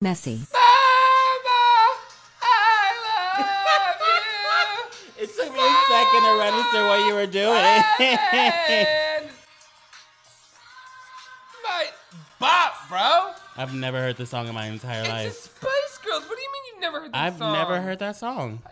[0.00, 0.40] Messy.
[0.52, 1.60] Mama,
[2.40, 4.00] I love
[5.18, 5.24] you.
[5.24, 7.82] It took me a second to register what you were doing.
[8.00, 9.28] And
[11.62, 11.84] my
[12.38, 13.32] bop, bro.
[13.58, 15.32] I've never heard this song in my entire It's the life.
[15.34, 16.22] Spice Girls.
[16.28, 17.52] What do you mean you've never heard this I've song?
[17.52, 18.62] never heard that song.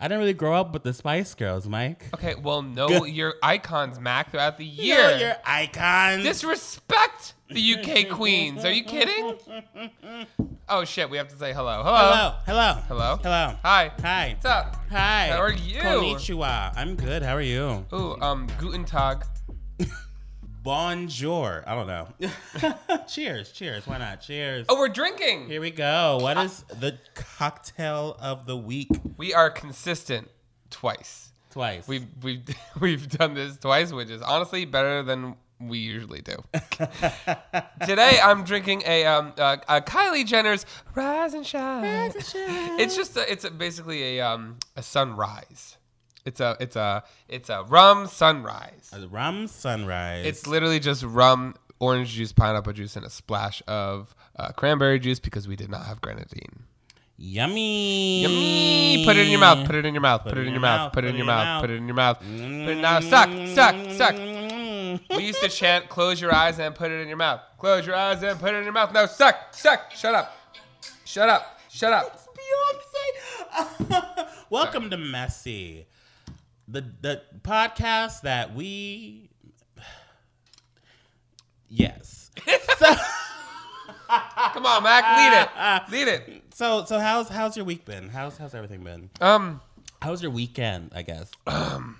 [0.00, 2.04] I didn't really grow up with the Spice Girls, Mike.
[2.14, 4.96] Okay, well, know your icons, Mac, throughout the year.
[4.96, 6.22] know your icons.
[6.22, 8.64] Disrespect the UK queens.
[8.64, 9.34] Are you kidding?
[10.70, 11.82] Oh shit, we have to say hello.
[11.82, 12.34] Hello.
[12.44, 13.18] hello, hello, Hello.
[13.22, 13.56] hello.
[13.62, 13.90] Hi.
[14.02, 14.34] Hi.
[14.34, 14.76] What's up?
[14.90, 15.28] Hi.
[15.28, 15.80] How are you?
[15.80, 16.74] Konnichiwa.
[16.76, 17.22] I'm good.
[17.22, 17.86] How are you?
[17.94, 19.24] Ooh, um, Guten Tag.
[20.68, 21.64] Bonjour.
[21.66, 22.08] I don't know.
[23.08, 23.52] cheers.
[23.52, 23.86] Cheers.
[23.86, 24.20] Why not?
[24.20, 24.66] Cheers.
[24.68, 25.48] Oh, we're drinking.
[25.48, 26.18] Here we go.
[26.20, 28.90] What is the cocktail of the week?
[29.16, 30.28] We are consistent
[30.68, 31.32] twice.
[31.48, 31.88] Twice.
[31.88, 32.42] We've we've
[32.80, 36.36] we've done this twice, which is honestly better than we usually do.
[37.86, 41.82] Today I'm drinking a um a, a Kylie Jenner's Rise and Shine.
[41.82, 42.78] Rise and shine.
[42.78, 45.77] It's just a, it's a, basically a um a sunrise.
[46.28, 48.90] It's a it's a it's a rum sunrise.
[48.92, 50.26] a rum sunrise.
[50.26, 55.18] It's literally just rum, orange juice, pineapple juice, and a splash of uh, cranberry juice
[55.20, 56.64] because we did not have grenadine.
[57.16, 58.20] yummy.
[58.22, 59.04] Yummy!
[59.06, 59.64] Put it in your mouth.
[59.66, 60.22] Put it in your mouth.
[60.22, 60.92] Put, it in your mouth.
[60.92, 61.62] Put it in your mouth.
[61.62, 62.18] Put it in your mouth.
[62.18, 63.00] Put it now.
[63.00, 63.30] Suck.
[63.48, 63.74] Suck.
[63.92, 64.14] Suck.
[65.16, 67.96] We used to chant, "Close your eyes and put it in your mouth." Close your
[67.96, 68.92] eyes and put it in your mouth.
[68.92, 69.54] No, suck.
[69.54, 69.92] Suck.
[69.92, 70.36] Shut up.
[71.06, 71.58] Shut up.
[71.70, 72.20] Shut up.
[72.38, 74.28] Beyonce.
[74.50, 75.86] Welcome to Messy,
[76.68, 79.30] the the podcast that we.
[81.68, 82.30] Yes.
[82.78, 82.94] so,
[84.52, 85.04] Come on, Mac.
[85.16, 85.48] Lead it.
[85.58, 86.42] Uh, lead it.
[86.54, 88.08] so so how's how's your week been?
[88.08, 89.10] How's how's everything been?
[89.20, 89.60] Um,
[90.00, 90.92] How's your weekend?
[90.94, 91.98] I guess um,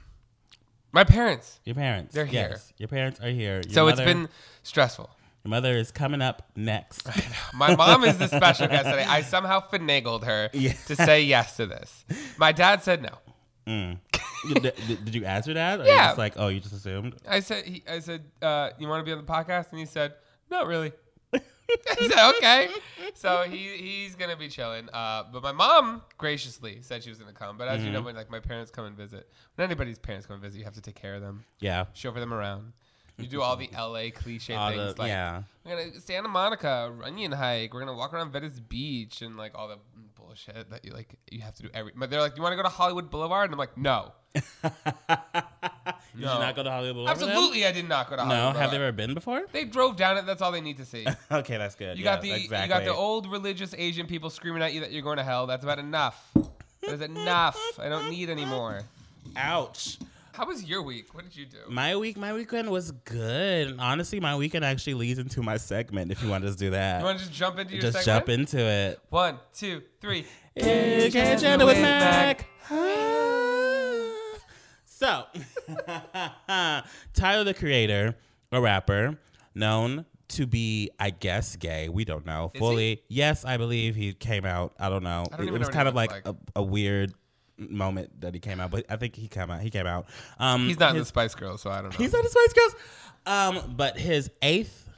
[0.92, 1.58] my parents.
[1.64, 2.14] your parents.
[2.14, 2.48] They're here.
[2.52, 3.60] Yes, Your parents are here.
[3.64, 4.28] Your So it's been
[4.62, 5.10] stressful.
[5.44, 7.06] Your mother is coming up next.
[7.54, 9.04] My mom is the special guest today.
[9.04, 10.72] I somehow finagled her Yeah.
[10.86, 12.04] to say yes to this.
[12.38, 13.10] My dad said no.
[13.66, 13.98] did,
[14.54, 15.80] did- did you answer that?
[15.80, 16.06] Or Yeah.
[16.08, 17.16] just like, oh, you just assumed?
[17.28, 19.70] I said, he, I said, uh, you want to be on the podcast?
[19.70, 20.14] And he said,
[20.50, 20.92] not really.
[21.34, 21.40] I
[22.08, 22.68] said, okay.
[23.14, 24.88] So he he's gonna be chilling.
[24.92, 27.58] Uh, but my mom graciously said she was gonna come.
[27.58, 27.86] But as Mm-hmm.
[27.86, 30.58] you know, when like my parents come and visit, when anybody's parents come and visit,
[30.58, 31.84] you have to take care of them, Yeah.
[31.92, 32.72] chauffeur them around.
[33.18, 35.42] You do all the LA cliche All things the- like yeah.
[35.66, 37.74] we're gonna Santa Monica Runyon hike.
[37.74, 39.78] We're gonna walk around Venice Beach and like all the
[40.28, 41.92] bullshit that you like you have to do every.
[41.96, 43.46] But they're like, you want to go to Hollywood Boulevard?
[43.46, 44.42] And I'm like, no, Did
[46.14, 46.38] you No.
[46.38, 47.18] not go to Hollywood Boulevard?
[47.18, 47.28] them?
[47.30, 48.28] absolutely, I did not go to No.
[48.34, 48.56] Hollywood.
[48.56, 48.82] Have they Boulevard.
[48.82, 49.46] ever been before?
[49.52, 50.26] They drove down it.
[50.26, 51.06] That's all they need to see.
[51.32, 51.96] okay, that's good.
[51.98, 52.62] You got the exactly.
[52.62, 55.46] you got the old religious Asian people screaming at you that you're going to hell.
[55.46, 56.30] That's about enough.
[56.82, 57.58] That is enough.
[57.78, 58.82] I don't need any more.
[59.36, 59.98] Ouch.
[60.38, 61.12] How was your week?
[61.16, 61.58] What did you do?
[61.68, 63.74] My week, my weekend was good.
[63.80, 66.12] Honestly, my weekend actually leads into my segment.
[66.12, 68.04] If you want to just do that, You want to just jump into your just
[68.04, 68.26] segment?
[68.28, 69.00] jump into it.
[69.08, 70.26] One, two, three.
[70.56, 72.46] Education with Mac.
[72.70, 72.76] Ah.
[74.84, 75.24] So,
[77.14, 78.14] Tyler the Creator,
[78.52, 79.18] a rapper
[79.56, 81.88] known to be, I guess, gay.
[81.88, 83.02] We don't know Is fully.
[83.08, 84.74] Yes, I believe he came out.
[84.78, 85.24] I don't know.
[85.32, 87.12] I don't it even was know what kind of like, looks a, a weird
[87.58, 89.60] moment that he came out, but I think he came out.
[89.60, 90.06] He came out.
[90.38, 91.96] Um, He's not in the Spice Girls, so I don't know.
[91.98, 92.74] He's not a Spice Girls.
[93.26, 94.88] Um, but his eighth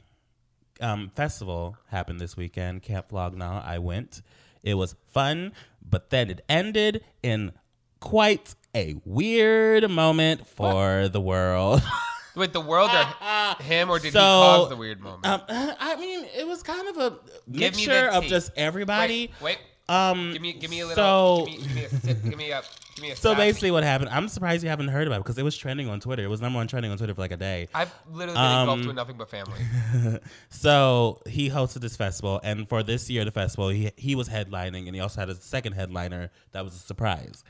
[0.79, 3.61] um, festival happened this weekend, Camp Flog Gnaw.
[3.65, 4.21] I went.
[4.63, 5.53] It was fun,
[5.87, 7.51] but then it ended in
[7.99, 11.81] quite a weird moment for the world.
[12.35, 15.25] Wait, the world or him, or did So, he cause the weird moment?
[15.27, 17.09] um, I mean, it was kind of a
[17.51, 19.31] Give me mixture of just everybody.
[19.41, 19.57] wait, wait.
[19.91, 21.45] Um, Give me, give me a so- little.
[21.47, 21.89] give, me, give me a.
[22.29, 22.61] Give me a.
[22.95, 23.15] Give me a.
[23.15, 24.09] So basically, what happened?
[24.09, 26.23] I'm surprised you haven't heard about it because it was trending on Twitter.
[26.23, 27.67] It was number one trending on Twitter for like a day.
[27.73, 30.19] I've literally been Um, engulfed with nothing but family.
[30.49, 34.85] So he hosted this festival, and for this year, the festival, he he was headlining,
[34.87, 37.43] and he also had a second headliner that was a surprise.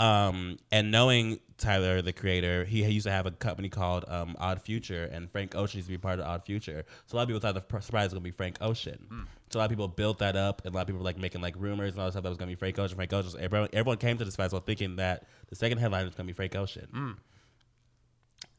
[0.00, 4.62] Um, and knowing Tyler, the creator, he used to have a company called um, Odd
[4.62, 6.84] Future, and Frank Ocean used to be part of Odd Future.
[7.06, 9.26] So a lot of people thought the pr- surprise was gonna be Frank Ocean.
[9.50, 11.18] So a lot of people built that up, and a lot of people were like
[11.18, 12.96] making like rumors and all that stuff that was gonna be Frank Ocean.
[12.96, 13.30] Frank Ocean.
[13.32, 16.32] So everyone, everyone came to this festival thinking that the second headline was gonna be
[16.32, 16.88] Frank Ocean.
[16.94, 17.16] Mm.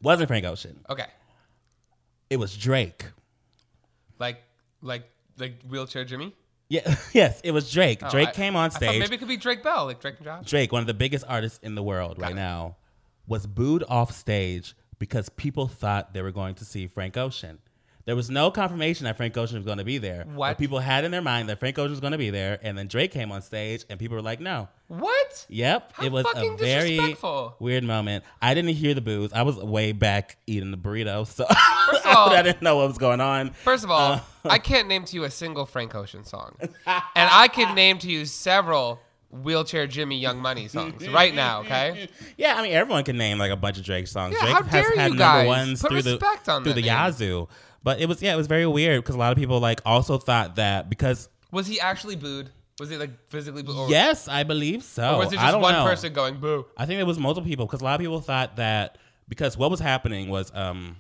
[0.04, 0.80] Wasn't Frank Ocean.
[0.90, 1.08] Okay,
[2.30, 3.06] It was Drake.
[4.20, 4.44] like,
[4.82, 5.04] like,
[5.38, 6.36] like wheelchair Jimmy.
[6.72, 8.00] Yeah, yes, it was Drake.
[8.02, 8.98] Oh, Drake I- came on stage.
[8.98, 10.46] maybe it could be Drake Bell, like Drake and Josh.
[10.46, 12.36] Drake, one of the biggest artists in the world right it.
[12.36, 12.78] now,
[13.28, 17.60] was booed off stage because people thought they were going to see Frank Ocean.
[18.06, 20.24] There was no confirmation that Frank Ocean was going to be there.
[20.34, 20.50] What?
[20.52, 22.78] But people had in their mind that Frank Ocean was going to be there, and
[22.78, 25.46] then Drake came on stage, and people were like, "No." What?
[25.48, 27.16] Yep, How it was a very
[27.60, 28.26] weird moment.
[28.42, 29.32] I didn't hear the booze.
[29.32, 31.46] I was way back eating the burrito, so
[32.06, 33.52] all- I didn't know what was going on.
[33.52, 34.20] First of all, Uh,
[34.50, 36.70] I can't name to you a single Frank Ocean song, and
[37.16, 39.00] I can name to you several
[39.30, 41.62] wheelchair Jimmy Young Money songs right now.
[41.62, 42.10] Okay.
[42.36, 44.34] Yeah, I mean everyone can name like a bunch of Drake songs.
[44.36, 45.48] Yeah, Drake how has dare had you number guys?
[45.48, 46.88] ones Put through the respect on through the name.
[46.90, 47.48] Yazoo.
[47.84, 50.18] But it was yeah, it was very weird because a lot of people like also
[50.18, 52.50] thought that because Was he actually booed?
[52.80, 53.76] Was he like physically booed?
[53.78, 55.16] Or, yes, I believe so.
[55.16, 55.86] Or was it I just don't one know.
[55.86, 56.66] person going boo?
[56.78, 58.98] I think there was multiple people because a lot of people thought that
[59.30, 60.98] because what was happening was um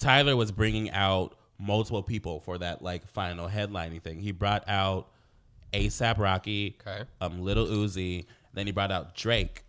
[0.00, 4.18] Tyler was bringing out multiple people for that like final headlining thing.
[4.20, 5.08] He brought out
[5.72, 7.04] ASAP Rocky, Okay.
[7.20, 9.62] um, Little Uzi, then he brought out Drake,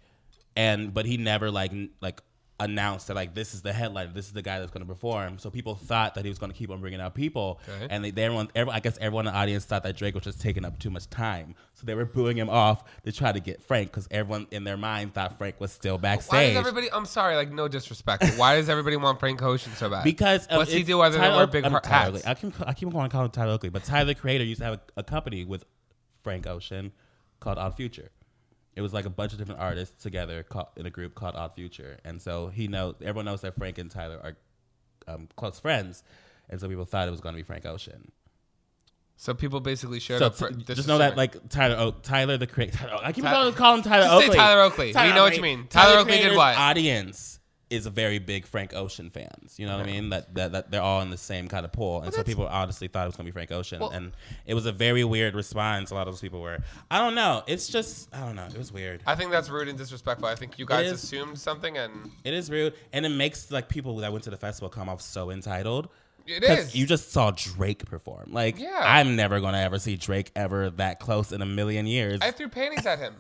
[0.56, 1.72] and but he never like
[2.02, 2.22] like
[2.60, 5.40] announced that like this is the headline, this is the guy that's going to perform.
[5.40, 7.88] So people thought that he was going to keep on bringing out people, Okay.
[7.90, 10.24] and they, they everyone, everyone, I guess everyone in the audience thought that Drake was
[10.24, 13.40] just taking up too much time, so they were booing him off to try to
[13.40, 16.32] get Frank because everyone in their mind thought Frank was still backstage.
[16.32, 16.92] Why does everybody?
[16.94, 18.24] I'm sorry, like no disrespect.
[18.38, 20.04] why does everybody want Frank Ocean so bad?
[20.04, 22.26] because um, What's he do other than Tyler wear big um, Tyler hats?
[22.28, 24.66] I keep I keep on calling him Tyler Oakley, but Tyler the Creator used to
[24.66, 25.66] have a, a company with
[26.24, 26.92] Frank Ocean
[27.40, 28.10] called Odd Future.
[28.76, 31.54] It was like a bunch of different artists together called, in a group called Odd
[31.56, 36.04] Future, and so he knows everyone knows that Frank and Tyler are um, close friends,
[36.50, 38.12] and so people thought it was going to be Frank Ocean.
[39.16, 40.50] so people basically showed So up for.
[40.50, 42.90] t- just know that like Tyler Oak, Tyler the Creator.
[43.02, 44.36] I keep calling, him Tyler Oakley.
[44.38, 44.88] Tyler Oakley.
[44.88, 45.68] We know what you mean.
[45.70, 46.58] Tyler Oakley did what?
[46.58, 47.40] Audience
[47.74, 49.56] is a very big Frank Ocean fans.
[49.58, 50.10] You know what I mean?
[50.10, 52.88] That, that that they're all in the same kind of pool, and so people honestly
[52.88, 54.12] thought it was gonna be Frank Ocean, Well- and
[54.46, 55.92] it was a very weird response.
[55.92, 56.60] A lot of those people were.
[56.92, 57.44] I don't know.
[57.48, 58.46] It's just I don't know.
[58.46, 59.02] It was weird.
[59.06, 60.28] I think that's rude and disrespectful.
[60.28, 61.04] I think you guys is.
[61.04, 64.38] assumed something, and It is rude, and it makes like people that went to the
[64.38, 65.90] festival come off so entitled.
[66.26, 66.74] it is.
[66.76, 68.30] you just saw Drake perform.
[68.32, 68.80] Like, Yeah.
[68.82, 72.22] I'm never gonna ever see Drake ever that close in a million years.
[72.22, 73.16] I threw panties at him.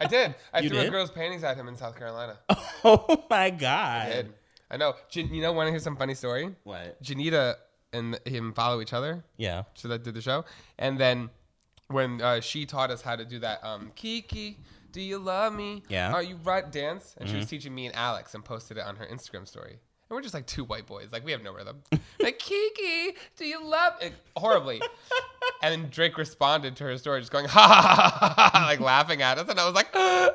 [0.00, 0.34] I did.
[0.52, 2.38] I You threw a girl's panties at him in South Carolina.
[2.84, 4.08] oh my god!
[4.08, 4.32] I did.
[4.70, 4.94] I know.
[5.10, 6.54] Jan- you know, want to hear some funny story?
[6.64, 7.02] What?
[7.02, 7.56] Janita
[7.92, 9.24] and him follow each other.
[9.36, 9.64] Yeah.
[9.74, 10.44] So that did the show,
[10.78, 11.30] and then
[11.88, 14.58] when uh, she taught us how to do that, um, Kiki,
[14.92, 15.82] do you love me?
[15.88, 16.12] Yeah.
[16.12, 16.70] Are you right?
[16.70, 19.78] Dance, and she was teaching me and Alex, and posted it on her Instagram story.
[20.10, 21.82] And we're just like two white boys, like we have no rhythm.
[22.20, 24.12] like Kiki, do you love it?
[24.36, 24.82] Horribly.
[25.62, 28.80] and then Drake responded to her story, just going ha ha ha, ha, ha like
[28.80, 30.30] laughing at us, and I was like, ah,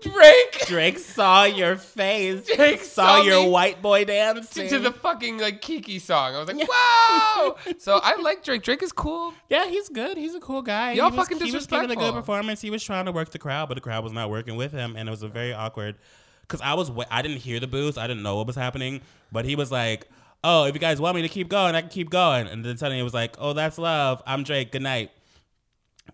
[0.00, 0.64] Drake.
[0.66, 2.46] Drake saw your face.
[2.56, 4.70] Drake saw, saw your white boy to, dancing.
[4.70, 6.34] to the fucking like Kiki song.
[6.34, 7.56] I was like, wow.
[7.76, 8.62] so I like Drake.
[8.62, 9.34] Drake is cool.
[9.50, 10.16] yeah, he's good.
[10.16, 10.92] He's a cool guy.
[10.92, 12.62] Y'all he was, fucking He was giving a good performance.
[12.62, 14.96] He was trying to work the crowd, but the crowd was not working with him,
[14.96, 15.96] and it was a very awkward.
[16.46, 17.98] Because I was, I didn't hear the boost.
[17.98, 19.00] I didn't know what was happening,
[19.32, 20.08] but he was like,
[20.44, 22.76] "Oh, if you guys want me to keep going, I can keep going." And then
[22.76, 24.22] suddenly it was like, "Oh, that's love.
[24.26, 24.72] I'm Drake.
[24.72, 25.10] Good night."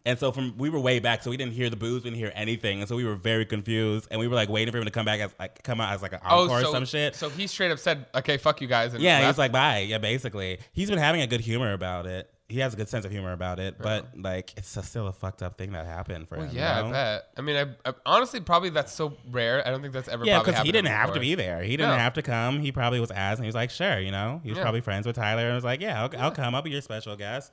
[0.04, 2.18] And so from we were way back, so we didn't hear the booze, we didn't
[2.18, 4.84] hear anything, and so we were very confused, and we were like waiting for him
[4.84, 6.72] to come back as like come out as like an oh, encore Oh, so, or
[6.72, 7.14] some shit.
[7.14, 9.80] So he straight up said, "Okay, fuck you guys." And Yeah, he was like, bye.
[9.80, 10.58] Yeah, basically.
[10.72, 12.30] He's been having a good humor about it.
[12.52, 15.12] He has a good sense of humor about it, but like, it's a, still a
[15.12, 16.54] fucked up thing that happened for Well, him.
[16.56, 16.88] yeah, you know?
[16.90, 17.24] I bet.
[17.36, 19.66] I mean, I, I honestly probably that's so rare.
[19.66, 20.24] I don't think that's ever.
[20.24, 21.62] Yeah, because he didn't have to be there.
[21.62, 21.96] He didn't No.
[21.98, 22.60] have to come.
[22.60, 24.40] He probably was asked, and he was like, sure, you know.
[24.44, 24.64] He was Yeah.
[24.64, 26.54] probably friends with Tyler, and was like, yeah, I'll, I'll come.
[26.54, 27.50] I'll be your special guest.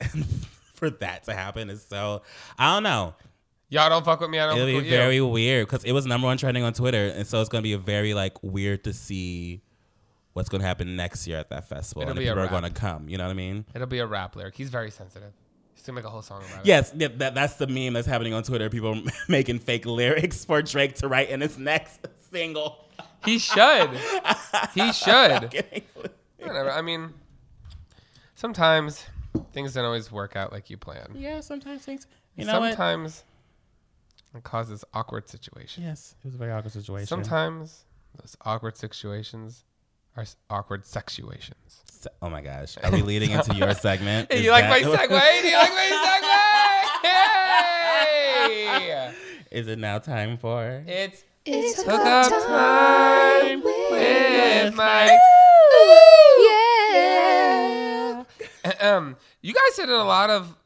[0.00, 0.24] And
[0.74, 2.22] for that to happen is so,
[2.58, 3.14] I don't know.
[3.68, 4.38] Y'all don't fuck with me.
[4.38, 5.26] I don't It'll be very you.
[5.26, 8.12] weird because it was number one trending on Twitter, and so it's gonna be very
[8.12, 9.62] like weird to see
[10.32, 12.48] what's gonna happen next year at that festival, It'll and if be a people are
[12.48, 13.08] gonna come.
[13.08, 13.64] You know what I mean?
[13.74, 14.54] It'll be a rap lyric.
[14.56, 15.32] He's very sensitive.
[15.74, 16.66] He's gonna make a whole song about it.
[16.66, 18.70] Yes, that, that's the meme that's happening on Twitter.
[18.70, 22.86] People making fake lyrics for Drake to write in his next single.
[23.24, 23.90] he should.
[24.74, 25.52] He should.
[26.38, 26.70] Whatever.
[26.70, 27.12] I mean,
[28.34, 29.04] sometimes
[29.52, 31.08] things don't always work out like you plan.
[31.14, 32.06] yeah, sometimes things.
[32.36, 32.70] You know what?
[32.70, 33.24] sometimes
[34.34, 35.84] it causes awkward situations.
[35.84, 37.06] Yes, it was a very awkward situation.
[37.06, 37.84] Sometimes
[38.20, 39.64] those awkward situations
[40.16, 41.80] are s- awkward sexuations.
[41.90, 44.30] Se- oh my gosh, are we leading into your segment?
[44.32, 45.42] Is you like my that- segue?
[45.42, 45.90] Do you like my
[47.02, 47.08] segue?
[48.48, 49.12] Hey!
[49.50, 50.82] Is it now time for?
[50.86, 55.10] It's It's hookup time with Mike.
[56.38, 58.24] Yeah.
[58.80, 60.56] Um, you guys said in a lot of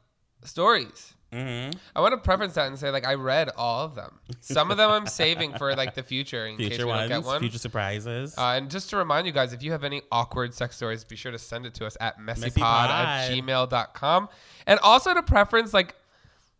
[0.43, 1.13] stories.
[1.31, 1.77] Mm-hmm.
[1.95, 4.19] I want to preference that and say like I read all of them.
[4.39, 7.23] Some of them I'm saving for like the future in case Future we don't get
[7.23, 7.41] one.
[7.41, 8.37] future surprises.
[8.37, 11.15] Uh, and just to remind you guys, if you have any awkward sex stories, be
[11.17, 12.89] sure to send it to us at messypod Messypod.
[12.89, 14.29] at gmail.com.
[14.67, 15.95] And also to preference, like,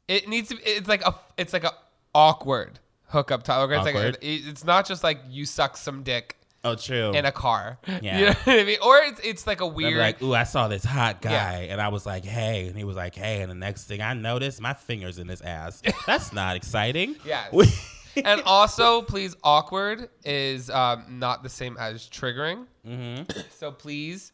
[0.07, 1.71] it needs to be, it's like a, it's like a
[2.13, 3.47] awkward hookup.
[3.49, 3.75] Okay?
[3.75, 4.17] It's, like Awkward.
[4.21, 7.11] it's not just like you suck some dick Oh, true.
[7.13, 7.77] in a car.
[8.01, 8.17] Yeah.
[8.19, 8.77] You know what I mean?
[8.83, 11.71] Or it's it's like a weird like, ooh, I saw this hot guy, Yeah.
[11.73, 14.13] and I was like, hey, and he was like, hey, and the next thing I
[14.13, 15.81] noticed, my fingers in his ass.
[16.07, 17.15] That's not exciting.
[17.25, 17.51] Yes.
[17.53, 17.71] We-
[18.25, 22.65] and also, please, awkward is um, not the same as triggering.
[22.85, 23.31] Mhm.
[23.51, 24.31] So please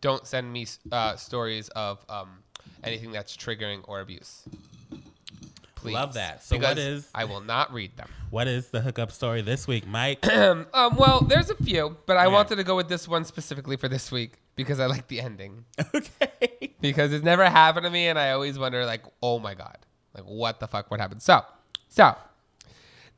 [0.00, 2.28] don't send me uh, stories of um,
[2.82, 4.42] anything that's triggering or abuse.
[5.80, 5.94] Please.
[5.94, 6.42] Love that.
[6.44, 8.08] So what is- I will not read them.
[8.30, 10.24] What is the hookup story this week, Mike?
[10.32, 12.32] um, well, there's a few, but I Yeah.
[12.32, 15.64] wanted to go with this one specifically for this week because I like the ending.
[15.94, 16.74] okay.
[16.80, 19.78] because it's never happened to me, and I always wonder, like, oh my god,
[20.14, 21.18] like what the fuck would happen?
[21.20, 21.42] So,
[21.88, 22.14] so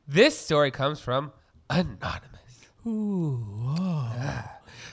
[0.07, 1.31] this story comes from
[1.69, 2.65] anonymous.
[2.87, 3.45] Ooh.
[3.77, 4.43] oh.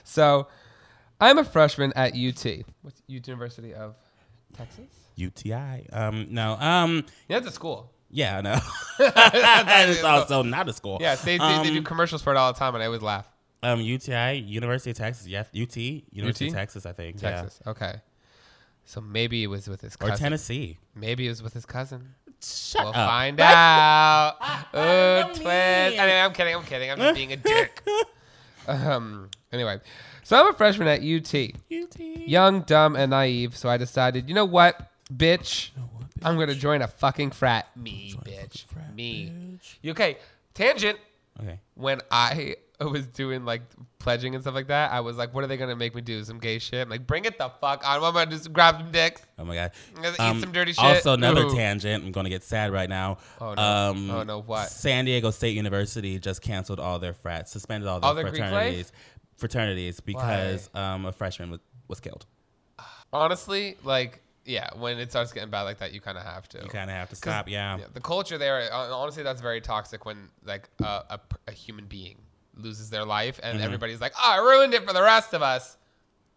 [0.05, 0.49] So,
[1.21, 2.65] I'm a freshman at UT.
[2.83, 3.95] What's UT University of
[4.57, 4.87] Texas?
[5.21, 5.89] UTI.
[5.93, 6.55] Um, no.
[6.59, 7.93] Um, Yeah, that's a school.
[8.11, 8.59] yeah, I know.
[8.99, 10.99] that is also not a school.
[11.01, 13.03] Yeah, they, they, they do Um, commercials for it all the time, and I always
[13.03, 13.29] laugh.
[13.63, 15.27] Um, UTI, University of Texas.
[15.27, 16.49] Yes, UT, University UT?
[16.53, 17.19] of Texas, I think.
[17.19, 17.61] Texas.
[17.67, 18.01] Okay.
[18.87, 20.07] So maybe it was with his Yeah.
[20.07, 20.23] Or cousin.
[20.25, 20.79] Tennessee.
[20.95, 22.15] Maybe it was with his cousin.
[22.43, 22.95] Shut We'll up.
[22.95, 24.37] find That's- out.
[24.73, 25.41] Oh, twist.
[25.45, 25.47] mean.
[26.01, 26.55] Anyway, I'm kidding.
[26.57, 26.91] I'm kidding.
[26.91, 27.83] I'm just being a dick.
[28.67, 29.29] Um.
[29.53, 29.81] Anyway,
[30.23, 31.35] so I'm a freshman at UT.
[31.73, 32.01] UT.
[32.01, 33.57] Young, dumb, and naive.
[33.57, 34.81] So I decided, you know what,
[35.15, 35.71] bitch,
[36.23, 37.69] I'm gonna join a fucking frat.
[37.77, 38.65] Me, bitch.
[38.67, 39.33] frat, Me.
[39.85, 39.91] bitch.
[39.91, 40.19] Okay.
[40.55, 40.99] Tangent.
[41.41, 41.59] Okay.
[41.75, 43.63] When I was doing like
[43.99, 46.23] pledging and stuff like that, I was like, what are they gonna make me do?
[46.25, 46.83] Some gay shit?
[46.83, 48.03] I'm like, bring it the fuck on.
[48.03, 49.23] I'm gonna just grab some dicks.
[49.39, 49.73] Oh my god.
[49.97, 50.85] I'm gonna eat some dirty shit.
[50.85, 51.55] Also, another Ooh.
[51.55, 52.05] tangent.
[52.05, 53.19] I'm going to get sad right now.
[53.41, 53.63] Oh, no.
[53.63, 54.69] Um, Oh, no, what?
[54.69, 58.93] San Diego State University just canceled all their frats, suspended all their, All their fraternities,
[59.37, 62.27] fraternities because um, a freshman was, was killed.
[63.13, 66.59] Honestly, like, yeah, when it starts getting bad like that, you kind of have to.
[66.59, 67.49] You kind of have to stop.
[67.49, 67.79] Yeah.
[67.79, 72.17] Yeah, the culture there, honestly, that's very toxic when like a human being
[72.57, 73.65] loses their life and Mm-hmm.
[73.65, 75.77] everybody's like, "Oh, I ruined it for the rest of us."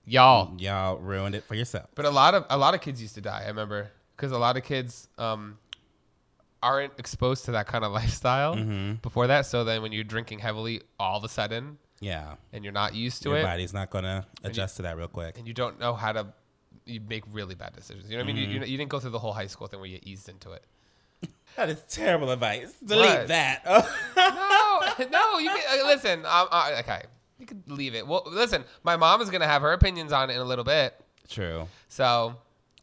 [0.05, 0.53] Y'all.
[0.60, 1.88] Y'all ruined it for yourself.
[1.96, 3.43] But a lot of a lot of kids used to die.
[3.43, 5.58] I remember because a lot of kids um,
[6.62, 8.96] aren't exposed to that kind of lifestyle Mm-hmm.
[9.01, 9.46] before that.
[9.46, 12.36] So then, when you're drinking heavily, all of a sudden, Yeah.
[12.51, 15.08] and you're not used to Your it, body's not going to adjust to that real
[15.08, 15.38] quick.
[15.38, 16.27] and you don't know how to,
[16.86, 18.10] you make really bad decisions.
[18.10, 18.44] You know what I mean?
[18.44, 18.54] Mm-hmm.
[18.54, 20.52] You, you, you didn't go through the whole high school thing where you eased into
[20.52, 20.63] it.
[21.56, 22.74] That is terrible advice.
[22.84, 23.28] Delete What?
[23.28, 23.63] that.
[24.18, 25.38] no, no.
[25.38, 26.20] You can, uh, listen.
[26.25, 27.04] Um, uh, okay,
[27.38, 28.08] you could leave it.
[28.08, 28.63] Well, listen.
[28.84, 30.96] My mom is gonna have her opinions on it in a little bit,
[31.30, 31.68] True.
[31.90, 32.36] so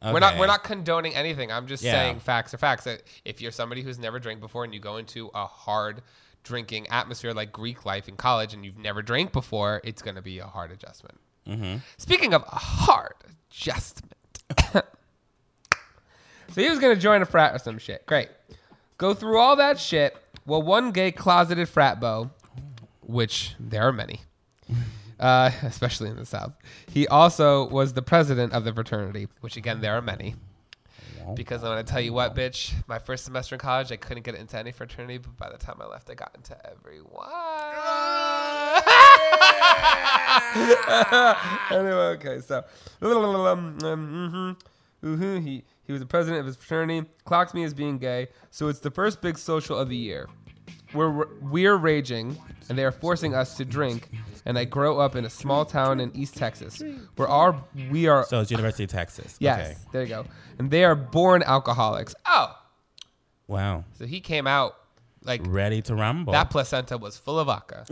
[0.03, 1.51] we're not we're not condoning anything.
[1.51, 1.93] I'm just Yeah.
[1.93, 2.85] saying facts are facts.
[2.85, 6.03] That If you're somebody who's never drank before and you go into a hard
[6.45, 10.39] drinking atmosphere like Greek life in college and you've never drank before, it's gonna be
[10.39, 11.19] a hard adjustment.
[11.51, 11.79] Mm-hmm.
[11.99, 13.15] Speaking of a hard
[13.51, 14.15] adjustment,
[14.73, 14.83] so
[16.55, 18.07] he was gonna join a frat or some shit.
[18.07, 18.29] Great.
[18.99, 20.17] Go through all that shit.
[20.47, 22.31] Well, one gay closeted frat beau,
[23.01, 24.21] which there are many,
[25.21, 26.53] uh, especially in the South.
[26.89, 30.37] He also was the president of the fraternity, which again there are many.
[31.35, 32.73] Because I'm gonna tell you what, bitch.
[32.89, 35.77] My first semester in college, I couldn't get into any fraternity, but by the time
[35.81, 38.50] I left, I got into every everyone.
[41.71, 42.59] anyway, okay, so
[43.03, 44.57] um, mhm,
[45.03, 47.09] mhm, he he was the president of his fraternity.
[47.25, 50.29] Clocks me as being gay, so it's the first big social of the year.
[50.95, 52.37] We're we're raging,
[52.69, 54.09] and they are forcing us to drink.
[54.47, 56.83] And I grow up in a small town in East Texas,
[57.17, 59.37] where our we are So it's University of Texas.
[59.39, 59.77] yes, Okay.
[59.93, 60.25] there you go,
[60.59, 62.15] and they are born alcoholics.
[62.27, 62.57] Oh,
[63.47, 63.85] Wow.
[63.99, 64.77] so he came out
[65.25, 66.33] like Ready to rumble.
[66.33, 67.85] that placenta was full of vodka.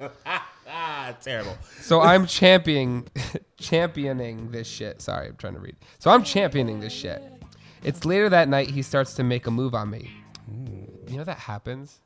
[0.70, 1.56] ah, terrible.
[1.80, 3.08] So I'm championing
[3.58, 5.02] championing this shit.
[5.02, 5.76] Sorry, I'm trying to read.
[5.98, 7.22] So I'm championing this shit.
[7.82, 10.10] It's later that night he starts to make a move on me.
[11.08, 12.00] You know that happens?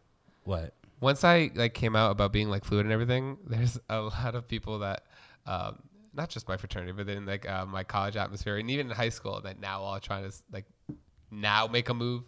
[0.44, 0.74] What?
[1.00, 4.48] Once I like came out about being like fluid and everything, there's a lot of
[4.48, 5.04] people that
[5.46, 5.78] um
[6.16, 9.08] not just my fraternity, but then like uh, my college atmosphere and even in high
[9.08, 10.64] school that now all trying to like
[11.30, 12.22] now make a move.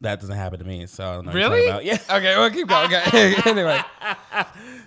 [0.00, 0.86] That doesn't happen to me.
[0.86, 1.68] So I don't know what you're Really?
[1.68, 1.84] About.
[1.84, 1.98] Yeah.
[2.10, 2.92] Okay, we'll keep going.
[2.92, 3.34] Okay.
[3.46, 3.80] anyway,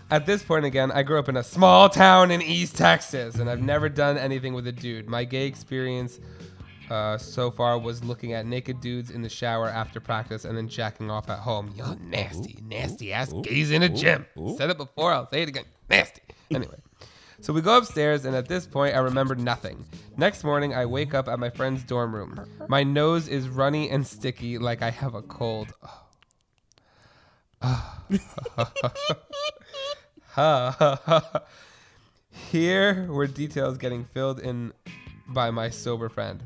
[0.09, 3.50] at this point again, I grew up in a small town in East Texas, and
[3.50, 5.07] I've never done anything with a dude.
[5.07, 6.19] My gay experience
[6.89, 10.67] uh, so far was looking at naked dudes in the shower after practice and then
[10.67, 11.74] jacking off at home.
[11.75, 14.25] Y'all nasty, nasty ass gays in a gym.
[14.57, 15.65] Said it before, I'll say it again.
[15.89, 16.21] Nasty.
[16.53, 16.75] Anyway.
[17.41, 19.85] So we go upstairs, and at this point, I remember nothing.
[20.17, 22.43] Next morning, I wake up at my friend's dorm room.
[22.67, 25.73] My nose is runny and sticky, like I have a cold.
[32.49, 34.73] Here were details getting filled in
[35.27, 36.43] by my sober friend.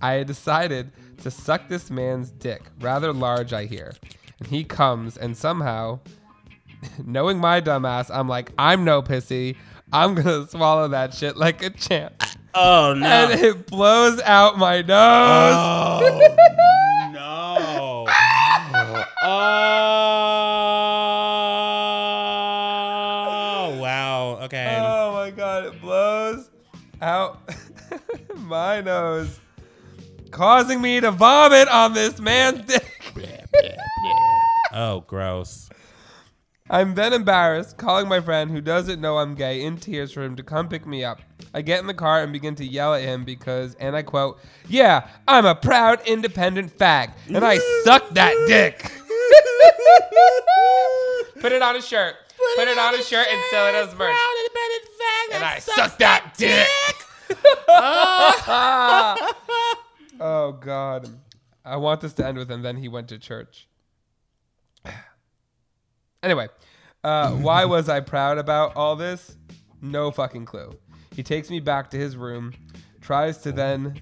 [0.00, 3.92] I had decided to suck this man's dick, rather large, I hear.
[4.38, 6.00] And he comes, and somehow
[7.04, 9.56] knowing my dumbass, I'm like, I'm no pissy.
[9.92, 12.22] I'm gonna swallow that shit like a champ.
[12.54, 13.06] Oh no.
[13.06, 15.54] And it blows out my nose.
[15.54, 18.06] Oh no.
[23.64, 24.38] Oh wow.
[24.42, 24.78] Okay.
[24.80, 26.50] Oh my god, it blows
[27.00, 27.40] out
[28.36, 29.38] my nose,
[30.30, 32.88] causing me to vomit on this man's dick.
[34.72, 35.68] Oh gross.
[36.72, 40.36] I'm then embarrassed, calling my friend who doesn't know I'm gay in tears for him
[40.36, 41.20] to come pick me up.
[41.52, 44.40] I get in the car and begin to yell at him because, and I quote,
[44.68, 48.90] Yeah, I'm a proud independent fag, and I suck that dick.
[51.42, 52.14] Put it on a shirt.
[52.56, 54.16] Put it on a shirt and sell it as merch.
[54.16, 56.68] Proud independent fag, and I suck that dick.
[60.20, 61.10] oh God.
[61.66, 62.62] I want this to end with him.
[62.62, 63.68] Then he went to church.
[66.22, 66.48] Anyway,
[67.02, 69.36] uh, why was I proud about all this?
[69.80, 70.72] No fucking clue.
[71.14, 72.52] He takes me back to his room,
[73.00, 74.00] tries to then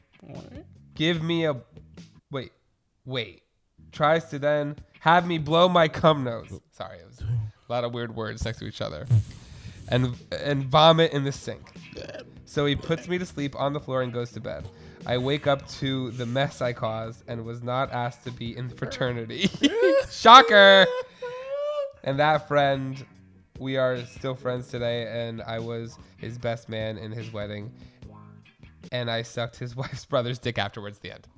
[0.94, 1.56] give me a
[2.30, 2.52] wait,
[3.04, 3.42] wait,
[3.90, 6.52] tries to then have me blow my cum nose.
[6.72, 9.06] Sorry, it was a lot of weird words next to each other,
[9.88, 11.72] and and vomit in the sink.
[12.44, 14.68] So he puts me to sleep on the floor and goes to bed.
[15.06, 18.68] I wake up to the mess I caused and was not asked to be in
[18.68, 19.48] the fraternity.
[20.10, 20.86] Shocker.
[22.04, 23.04] And that friend,
[23.58, 27.72] we are still friends today, and I was his best man in his wedding.
[28.92, 30.98] And I sucked his wife's brother's dick afterwards.
[30.98, 31.28] The end.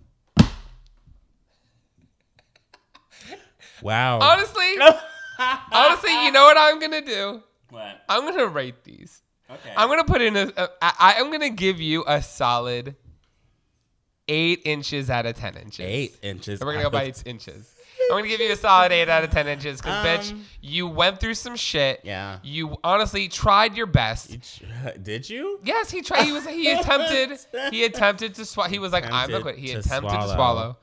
[3.83, 4.21] Wow.
[4.21, 4.75] Honestly,
[5.73, 7.43] honestly, you know what I'm gonna do?
[7.71, 8.03] What?
[8.09, 9.23] I'm gonna rate these.
[9.51, 9.73] Okay.
[9.77, 10.53] I'm gonna put in a.
[10.57, 12.95] a I, I'm gonna give you a solid
[14.29, 15.81] eight inches out of ten inches.
[15.81, 16.61] Eight inches.
[16.61, 17.75] And we're gonna go by out of- inches.
[18.13, 20.87] I'm gonna give you a solid eight out of ten inches because, bitch, Um, you
[20.89, 22.01] went through some shit.
[22.05, 22.39] Yeah.
[22.43, 24.37] You honestly tried your best.
[25.03, 25.61] Did you?
[25.65, 26.25] Yes, he tried.
[26.25, 26.47] He was.
[26.47, 27.39] He attempted.
[27.71, 28.69] He attempted to swallow.
[28.71, 30.27] He was like, "I'm not Attempted quit." He to attempted swallow.
[30.29, 30.77] to swallow,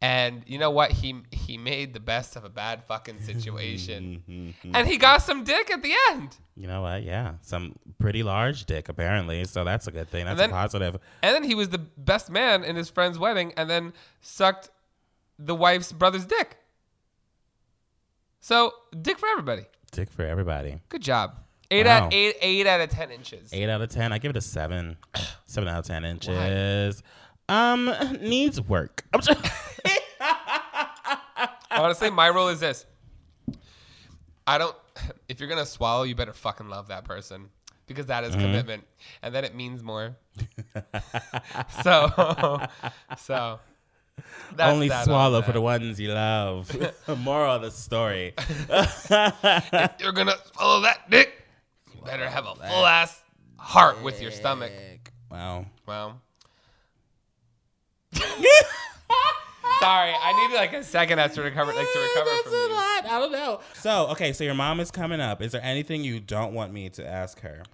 [0.00, 0.90] and you know what?
[0.92, 4.22] He he made the best of a bad fucking situation,
[4.64, 4.70] Mhm.
[4.74, 6.36] and he got some dick at the end.
[6.56, 7.02] You know what?
[7.02, 9.44] Yeah, some pretty large dick apparently.
[9.44, 10.26] So that's a good thing.
[10.26, 10.98] That's then- a positive.
[11.22, 14.70] And then he was the best man in his friend's wedding, and then sucked
[15.38, 16.58] the wife's brother's dick.
[18.42, 19.62] So dick for everybody.
[19.92, 20.80] Dick for everybody.
[20.88, 21.36] Good job.
[21.70, 22.06] Eight Wow.
[22.06, 23.50] out eight eight out of ten inches.
[23.52, 24.12] Eight out of ten.
[24.12, 24.96] I give it a seven.
[25.46, 27.02] Seven out of ten inches.
[27.48, 29.04] Um, needs work.
[29.12, 29.40] I'm just-
[31.70, 32.86] Honestly, my rule is this.
[34.46, 34.74] I don't.
[35.28, 37.48] If you're gonna swallow, you better fucking love that person
[37.86, 38.84] because that is commitment,
[39.22, 40.16] and then it means more.
[41.82, 42.66] so,
[43.18, 43.60] so.
[44.56, 46.70] That's Only swallow oh, for the ones you love.
[47.18, 48.34] Moral of the story.
[48.38, 51.44] If you're gonna swallow that dick,
[51.94, 53.22] you better have a full ass
[53.56, 54.72] heart with your stomach.
[55.30, 55.66] Wow.
[55.86, 56.16] Wow.
[59.80, 62.56] Sorry, I needed like a second to recover, like to oh, recover That's from a
[62.56, 62.70] these.
[62.70, 63.04] lot.
[63.06, 63.60] I don't know.
[63.74, 65.42] So, okay, so your mom is coming up.
[65.42, 67.64] Is there anything you don't want me to ask her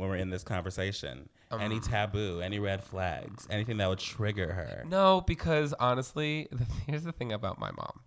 [0.00, 1.28] when we're in this conversation?
[1.50, 4.84] Um, any taboo, any red flags, anything that would trigger her?
[4.88, 8.00] No, because honestly, the, here's the thing about my mom.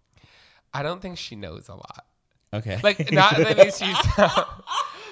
[0.74, 2.06] I don't think she knows a lot.
[2.54, 2.80] Okay.
[2.84, 3.98] Like, not that means she's.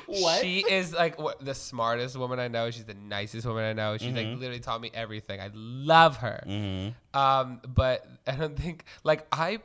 [0.08, 0.42] What?
[0.42, 2.70] She is like what, the smartest woman I know.
[2.70, 3.98] She's the nicest woman I know.
[3.98, 4.32] She's Mm-hmm.
[4.32, 5.40] like literally taught me everything.
[5.40, 6.44] I love her.
[6.46, 6.94] Mhm.
[7.14, 9.60] Um, but I don't think like I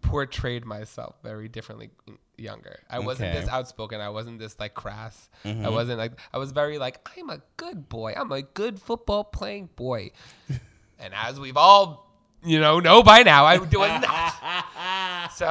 [0.00, 1.90] portrayed myself very differently
[2.36, 2.80] younger.
[2.90, 3.40] I wasn't Okay.
[3.40, 4.00] this outspoken.
[4.00, 5.28] I wasn't this like crass.
[5.44, 5.66] Mm-hmm.
[5.66, 8.14] I wasn't like I was very like I'm a good boy.
[8.16, 10.10] I'm a good football playing boy.
[10.98, 12.10] and as we've all
[12.44, 15.30] you know know by now, I was not.
[15.32, 15.46] So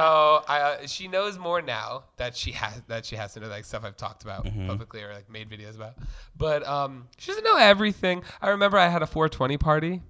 [0.48, 3.64] I, uh, she knows more now that she has that she has to know like
[3.64, 4.66] stuff I've talked about Mm-hmm.
[4.68, 5.94] publicly or like made videos about.
[6.36, 8.22] But um, she doesn't know everything.
[8.40, 10.02] I remember I had a 420 party.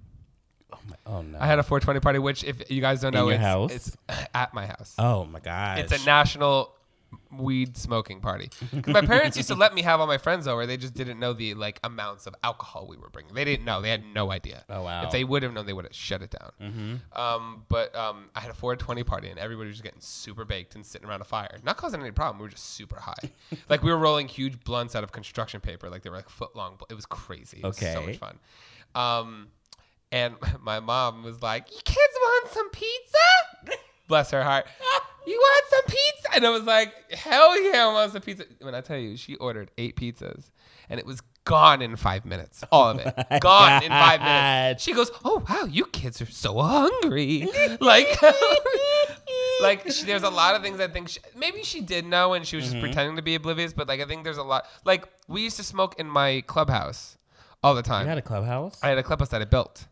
[1.05, 1.37] Oh no.
[1.39, 3.71] I had a 420 party, which if you guys don't know, your it's, house?
[3.73, 3.97] it's
[4.33, 4.93] at my house.
[4.97, 5.79] oh my god.
[5.79, 6.71] It's a national
[7.31, 8.49] weed smoking party.
[8.71, 10.65] 'Cause my parents used to let me have all my friends over.
[10.65, 13.33] They just didn't know the like amounts of alcohol we were bringing.
[13.33, 13.81] They didn't know.
[13.81, 14.65] They had no idea.
[14.69, 15.03] Oh, wow.
[15.05, 16.51] If they would have known, they would have shut it down.
[16.61, 17.19] Mm-hmm.
[17.19, 20.85] Um, but um, I had a 420 party and everybody was getting super baked and
[20.85, 22.39] sitting around a fire, not causing any problem.
[22.39, 23.31] We were just super high.
[23.69, 26.55] like we were rolling huge blunts out of construction paper, like they were like foot
[26.55, 26.77] long.
[26.89, 27.59] It was crazy.
[27.63, 28.05] It was so Okay.
[28.07, 28.39] much fun.
[28.93, 29.47] Um,
[30.15, 34.65] and my mom was like, "You kids want some pizza?" Bless her heart.
[35.27, 36.35] You want some pizza?
[36.35, 38.45] And I was like, hell yeah, I want some pizza.
[38.61, 40.51] When I tell you, she ordered eight pizzas
[40.87, 42.63] and it was gone in five minutes.
[42.71, 43.15] All of it.
[43.41, 44.83] gone in five minutes.
[44.83, 47.47] She goes, oh, wow, you kids are so hungry.
[47.81, 48.15] like,
[49.63, 52.45] like she, there's a lot of things I think she, maybe she did know and
[52.45, 52.73] she was Mm-hmm.
[52.73, 53.73] just pretending to be oblivious.
[53.73, 54.67] But like I think there's a lot.
[54.85, 57.17] Like we used to smoke in my clubhouse
[57.63, 58.03] all the time.
[58.05, 58.77] You had a clubhouse.
[58.83, 59.87] I had a clubhouse that I built.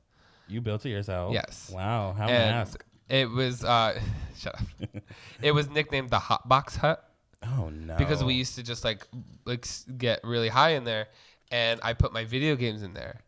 [0.54, 1.34] You built it yourself.
[1.34, 1.72] Yes.
[1.74, 2.14] Wow.
[2.18, 2.86] How and mask?
[3.10, 4.00] it was uh,
[4.38, 4.90] shut up.
[5.42, 7.04] it was nicknamed the Hot Box Hut
[7.44, 7.96] Oh no.
[7.98, 9.08] because we used to just like
[9.46, 11.08] like get really high in there,
[11.52, 13.22] and I put my video games in there,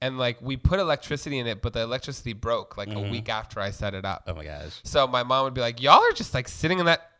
[0.00, 3.60] and like we put electricity in it, but the electricity broke like a week after
[3.60, 4.24] I set it up.
[4.26, 4.80] Oh my gosh.
[4.82, 7.10] So my mom would be like, "Y'all are just like sitting in that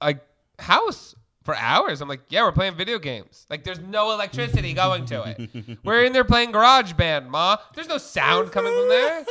[0.00, 0.20] like
[0.58, 1.14] house."
[1.48, 3.46] For hours, I'm like, yeah, we're playing video games.
[3.48, 5.78] Like, there's no electricity going to it.
[5.82, 7.56] We're in there playing Garage Band, ma.
[7.74, 9.24] There's no sound coming from there.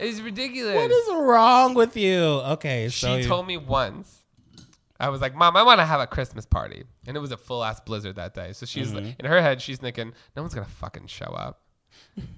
[0.00, 0.74] It's ridiculous.
[0.74, 2.18] What is wrong with you?
[2.18, 4.24] Okay, so she you- told me once.
[4.98, 6.82] I was like, Mom, I want to have a Christmas party.
[7.06, 8.52] And it was a full ass blizzard that day.
[8.52, 9.10] So she's Mm-hmm.
[9.20, 11.60] in her head, she's thinking, no one's to fucking show up.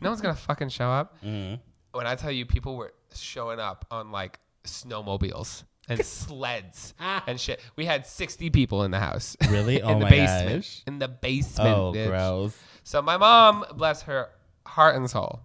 [0.03, 1.17] No one's to fucking show up.
[1.25, 1.55] Mm-hmm.
[1.93, 7.23] When I tell you, people were showing up on like snowmobiles and sleds ah.
[7.27, 7.61] and shit.
[7.77, 9.37] We had 60 people in the house.
[9.51, 9.77] Really?
[9.81, 10.63] in Oh the my basement.
[10.63, 10.83] gosh.
[10.87, 11.77] In the oh, basement.
[11.77, 12.07] Oh, bitch.
[12.07, 12.59] gross.
[12.85, 14.31] So my mom, bless her
[14.67, 15.41] heart and soul,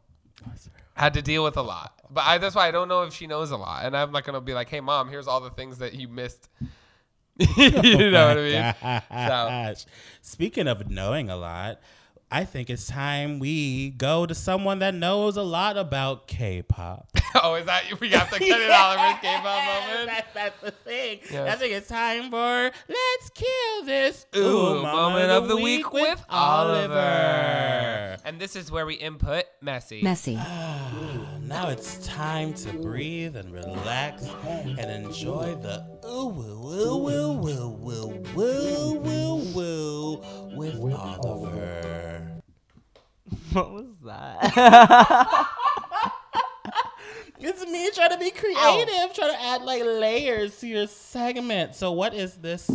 [0.93, 1.93] had to deal with a lot.
[2.09, 3.85] But I, that's why I don't know if she knows a lot.
[3.85, 6.47] And I'm not gonna be like, "Hey, mom, here's all the things that you missed."
[7.37, 8.75] you know what I mean?
[8.81, 9.85] Oh gosh.
[10.21, 11.81] Speaking of knowing a lot,
[12.31, 17.07] I think it's time we go to someone that knows a lot about K-pop.
[17.43, 19.43] oh, is that we have to cut it out of K-pop
[19.89, 20.07] moment?
[20.07, 21.19] That's, that's the thing.
[21.31, 21.53] Yes.
[21.53, 25.93] I think it's time for let's kill this ooh, ooh moment, moment, of the, week,
[25.93, 26.93] week with, with Oliver.
[26.93, 28.17] Oliver.
[28.25, 30.01] And this is where we input messy.
[30.01, 30.37] Messy.
[30.39, 36.45] Ah, now it's time to breathe and relax and enjoy the ooh
[47.37, 51.75] It's me trying to be creative, trying to add like layers to your segment.
[51.75, 52.69] So what is this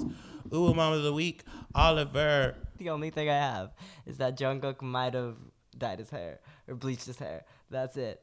[0.55, 1.43] ooh mom of the week,
[1.75, 2.55] Oliver?
[2.77, 3.71] the only thing I have
[4.07, 5.37] is that Jungkook might have
[5.77, 7.45] dyed his hair or bleached his hair.
[7.71, 8.23] That's it.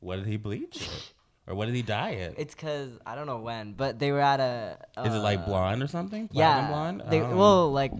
[0.00, 0.88] What did he bleach?
[1.44, 2.36] Or what did he dye it?
[2.38, 4.78] It's cause I don't know when, but they were at a.
[5.04, 6.28] Is it like uh, blonde or something?
[6.30, 7.02] Yeah, Platinum blonde?
[7.10, 7.36] They, Oh.
[7.36, 7.90] Well, like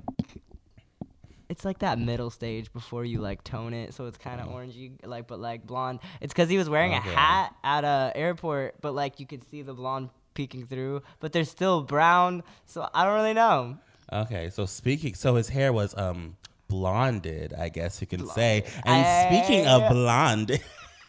[1.53, 4.93] it's like that middle stage before you like tone it, so it's kind of orangey,
[5.05, 6.01] like but like blonde.
[6.21, 7.11] It's because he was wearing Okay.
[7.13, 11.33] a hat at a airport, but like you could see the blonde peeking through, but
[11.33, 12.43] they're still brown.
[12.67, 13.77] So I don't really know.
[14.13, 16.37] Okay, so speaking, so his hair was um
[16.69, 18.65] blonded, I guess you can say.
[18.85, 20.61] And speaking of I- blonde,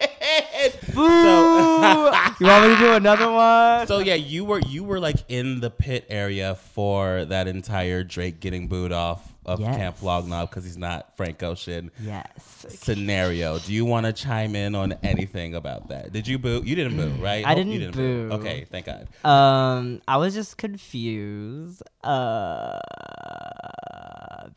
[0.93, 1.01] Boo!
[2.39, 3.85] you want me to do another one?
[3.87, 8.39] so yeah, you were you were like in the pit area for that entire Drake
[8.39, 9.75] getting booed off of Yes.
[9.77, 12.25] Camp Knob because he's not Frank Ocean yes.
[12.69, 13.59] scenario.
[13.59, 16.11] Do you want to chime in on anything about that?
[16.11, 16.61] Did you boo?
[16.65, 17.45] You didn't boo, right?
[17.45, 18.29] I Hope didn't you boo.
[18.33, 19.07] Okay, thank God.
[19.23, 21.83] Um, I was just confused.
[22.03, 22.79] Uh,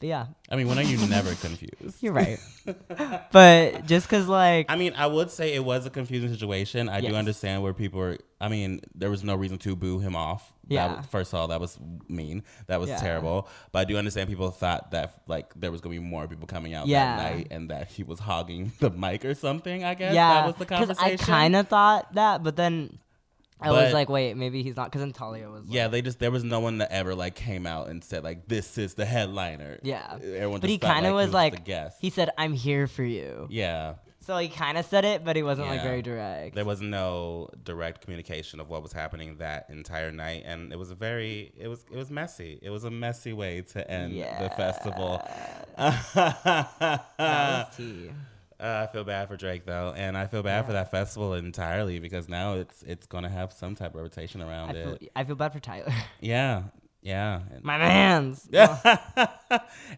[0.00, 2.02] yeah, I mean, when are you never confused?
[2.02, 2.38] you're right.
[3.32, 6.88] but just cause like I mean, I would say it was a confusing situation.
[6.88, 8.18] I do understand where people were.
[8.40, 10.52] I mean, there was no reason to boo him off.
[10.68, 10.96] That Yeah.
[10.98, 11.76] was- first of all, that was
[12.08, 12.44] mean.
[12.66, 12.96] That was Yeah.
[12.98, 13.48] terrible.
[13.72, 16.72] But I do understand people thought that like there was gonna be more people coming
[16.74, 17.16] out Yeah.
[17.16, 19.84] that night and that he was hogging the mic or something.
[19.84, 21.04] I guess yeah, that was the conversation.
[21.14, 22.98] I kind of thought that, but then
[23.60, 24.92] I But- was like, wait, maybe he's not.
[24.92, 27.34] Cause then Talia was like, Yeah, they just there was no one that ever like
[27.34, 29.78] came out and said like this is the headliner.
[29.82, 30.14] yeah.
[30.22, 30.60] everyone.
[30.60, 31.98] But just he kind of like was like, the guest.
[32.00, 35.42] he said, "I'm here for you." yeah, So he kind of said it, but he
[35.42, 36.54] wasn't like very direct.
[36.54, 40.90] there was no direct communication of what was happening that entire night, and it was
[40.90, 42.58] a very it was it was messy.
[42.62, 45.20] It was a messy way to end the festival.
[45.76, 48.10] that was tea.
[48.60, 52.00] Uh, I feel bad for Drake though, and I feel bad for that festival entirely
[52.00, 55.12] because now it's it's gonna have some type of rotation around I feel, it.
[55.14, 55.92] I feel bad for Tyler.
[56.20, 56.62] Yeah,
[57.00, 57.40] yeah.
[57.62, 58.48] My man's.
[58.52, 58.98] Yeah.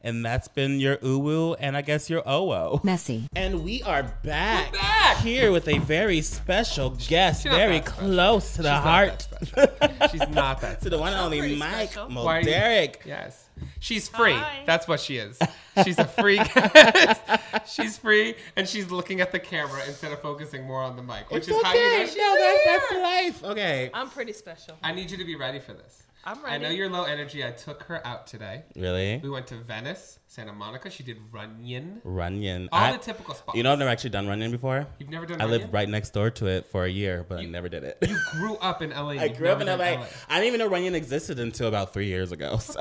[0.05, 2.85] And that's been your uwu and I guess your owo.
[2.85, 3.27] Messy.
[3.35, 5.16] And we are back, back.
[5.18, 9.79] here with a very special guest, She's very close to the She's not heart, that
[9.81, 10.09] special.
[10.09, 10.81] She's not that.
[10.83, 12.11] to the one and only Mike special.
[12.11, 13.03] Why are you- Derek.
[13.07, 13.49] Yes.
[13.79, 14.33] She's free.
[14.35, 14.62] Hi.
[14.66, 15.38] That's what she is.
[15.85, 17.20] She's a free guest.
[17.66, 21.31] she's free and she's looking at the camera instead of focusing more on the mic,
[21.31, 22.07] which It's is how you know okay.
[22.07, 23.03] she's No, that's, that's
[23.42, 23.44] life.
[23.53, 23.90] Okay.
[23.94, 24.77] I'm pretty special.
[24.83, 26.03] I need you to be ready for this.
[26.23, 26.55] I'm ready.
[26.57, 27.42] I know you're low energy.
[27.46, 28.64] I took her out today.
[28.77, 29.20] Really?
[29.23, 30.90] We went to Venice, Santa Monica.
[30.90, 32.03] She did Runyon.
[32.05, 32.68] Runyon.
[32.73, 33.57] All I- the typical spots.
[33.57, 34.87] you know, I've never actually done Runyon before.
[34.99, 35.61] You've never done I Runyon?
[35.62, 37.96] lived right next door to it for a year, but I never did it.
[38.07, 39.11] You grew up in LA.
[39.12, 40.05] I grew up in never LA.
[40.29, 42.59] I didn't even know Runyon existed until about three years ago.
[42.59, 42.81] So.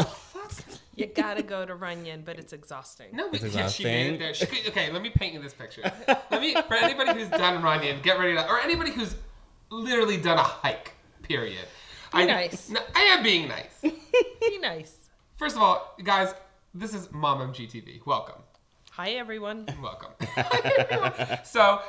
[0.99, 3.07] You gotta go to Runyon, but it's exhausting.
[3.13, 4.33] No, but It's yeah, she made it there.
[4.33, 5.81] She could, okay, let me paint you this picture.
[6.07, 9.15] let me for anybody who's done Runyon, get ready to, or anybody who's
[9.69, 10.91] literally done a hike.
[11.23, 11.65] Period.
[12.11, 12.69] Be I, nice.
[12.69, 13.79] n- I am being nice.
[13.81, 14.97] Be nice.
[15.37, 16.33] First of all, guys,
[16.73, 18.05] this is Mom MGTV.
[18.05, 18.41] Welcome.
[18.91, 19.67] Hi, everyone.
[19.81, 20.11] Welcome.
[21.45, 21.81] so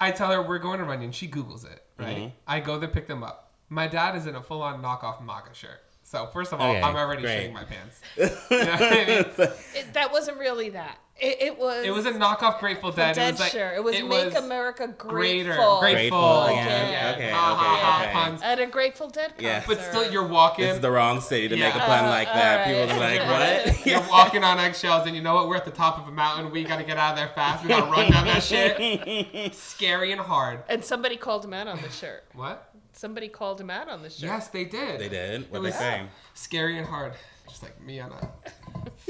[0.00, 1.12] I tell her we're going to Runyon.
[1.12, 2.16] She Googles it, right?
[2.16, 2.28] Mm-hmm.
[2.46, 3.52] I go there, pick them up.
[3.70, 5.80] My dad is in a full on knockoff MAGA shirt.
[6.08, 7.50] So first of all, Okay, I'm already great.
[7.50, 8.00] shitting my pants.
[8.50, 9.48] You know I mean?
[9.76, 10.96] It, that wasn't really that.
[11.20, 11.84] It, it was.
[11.84, 13.14] It was a knockoff Grateful Dead.
[13.14, 13.76] dead it was like, shirt.
[13.76, 15.54] It was Make America greater.
[15.54, 15.80] Grateful.
[15.80, 15.80] Grateful.
[15.80, 16.92] Grateful Yeah, again.
[16.92, 17.12] yeah.
[17.14, 18.12] Okay, Ha, ha, okay, ha, okay.
[18.12, 18.42] puns.
[18.42, 19.42] At a Grateful Dead concert.
[19.42, 19.64] Yeah.
[19.66, 20.66] But still, you're walking.
[20.66, 21.86] This is the wrong city to make a Yeah.
[21.86, 22.60] pun like that.
[22.60, 23.66] Uh, People are like, alright.
[23.76, 23.86] what?
[23.86, 25.48] You're walking on eggshells, and you know what?
[25.48, 26.52] We're at the top of a mountain.
[26.52, 27.64] We gotta get out of there fast.
[27.64, 29.54] We gotta run down that shit.
[29.54, 30.60] Scary and hard.
[30.68, 32.24] And somebody called him out on the shirt.
[32.34, 32.72] What?
[32.92, 34.22] Somebody called him out on the shirt.
[34.28, 35.00] Yes, they did.
[35.00, 35.50] They did.
[35.50, 36.08] What It they saying?
[36.34, 37.12] Scary and hard.
[37.48, 38.30] Just like me on a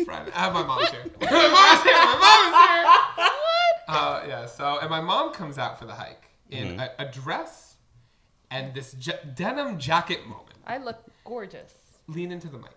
[0.05, 0.31] Friday.
[0.35, 1.05] I have my mom's here.
[1.21, 1.93] my mom's here.
[1.95, 2.19] My
[3.17, 3.29] mom's here.
[3.89, 4.47] Uh, yeah.
[4.47, 6.81] So, and my mom comes out for the hike in Mm-hmm.
[6.81, 7.77] a, a dress
[8.51, 10.57] and this ja- denim jacket moment.
[10.67, 11.73] I looked gorgeous.
[12.09, 12.71] Lean into the mic.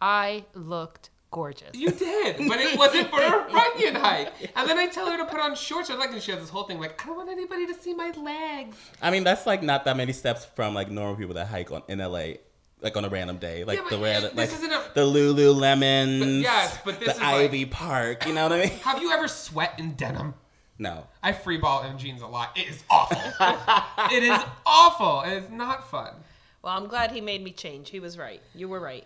[0.00, 1.70] I looked gorgeous.
[1.74, 4.32] You did, but it wasn't for a Runyon hike.
[4.56, 5.88] And then I tell her to put on shorts.
[5.90, 7.94] I like, and she has this whole thing like, I don't want anybody to see
[7.94, 8.76] my legs.
[9.00, 11.82] I mean, that's like not that many steps from like normal people that hike on
[11.88, 12.34] in LA,
[12.82, 15.00] like on a random day, like Yeah, the but random, this like isn't a- the
[15.02, 16.18] Lululemons.
[16.20, 18.26] But yes, but this the is like- Ivy Park.
[18.26, 18.68] You know what I mean?
[18.80, 20.34] Have you ever sweat in denim?
[20.78, 21.06] No.
[21.22, 22.56] I freeball in jeans a lot.
[22.58, 23.16] It is awful.
[24.16, 25.22] it is awful.
[25.26, 26.14] It's not fun.
[26.62, 27.90] Well, I'm glad he made me change.
[27.90, 28.40] He was right.
[28.54, 29.04] You were right.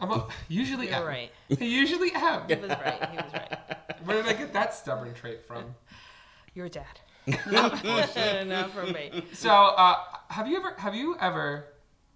[0.00, 1.04] I'm a, usually You're am.
[1.06, 1.30] right.
[1.60, 2.42] I usually am.
[2.48, 3.08] He was right.
[3.10, 3.58] He was right.
[4.04, 5.74] Where did I get that stubborn trait from?
[6.54, 6.86] Your dad.
[7.50, 9.22] not, not from me.
[9.34, 9.96] So, uh,
[10.28, 10.72] have you ever?
[10.78, 11.66] Have you ever?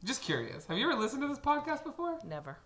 [0.04, 0.66] Just curious.
[0.66, 2.18] Have you ever listened to this podcast before?
[2.24, 2.56] Never.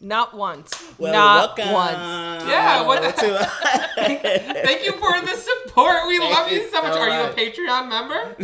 [0.00, 0.72] Not once.
[0.98, 2.44] Well, not welcome once.
[2.48, 3.12] Yeah, what- to-
[4.64, 6.06] Thank you for the support.
[6.08, 6.94] We Thank love you you so much.
[6.94, 7.36] so Are you a much.
[7.36, 8.36] Patreon member?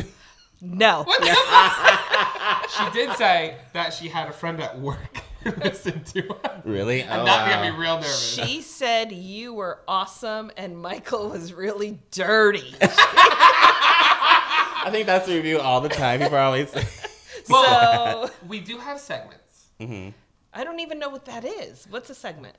[0.60, 1.02] No.
[1.04, 2.70] What the fuck?
[2.70, 6.60] she did say that she had a friend at work who listened to us.
[6.64, 7.02] really?
[7.02, 7.60] And Oh, that wow.
[7.62, 8.34] made me real nervous.
[8.34, 12.74] She said you were awesome and Michael was really dirty.
[12.80, 12.86] I
[14.90, 16.20] think that's the review all the time.
[16.20, 16.72] People are always.
[17.50, 19.66] Well, so we do have segments.
[19.80, 21.86] I don't even know what that is.
[21.90, 22.56] What's a segment?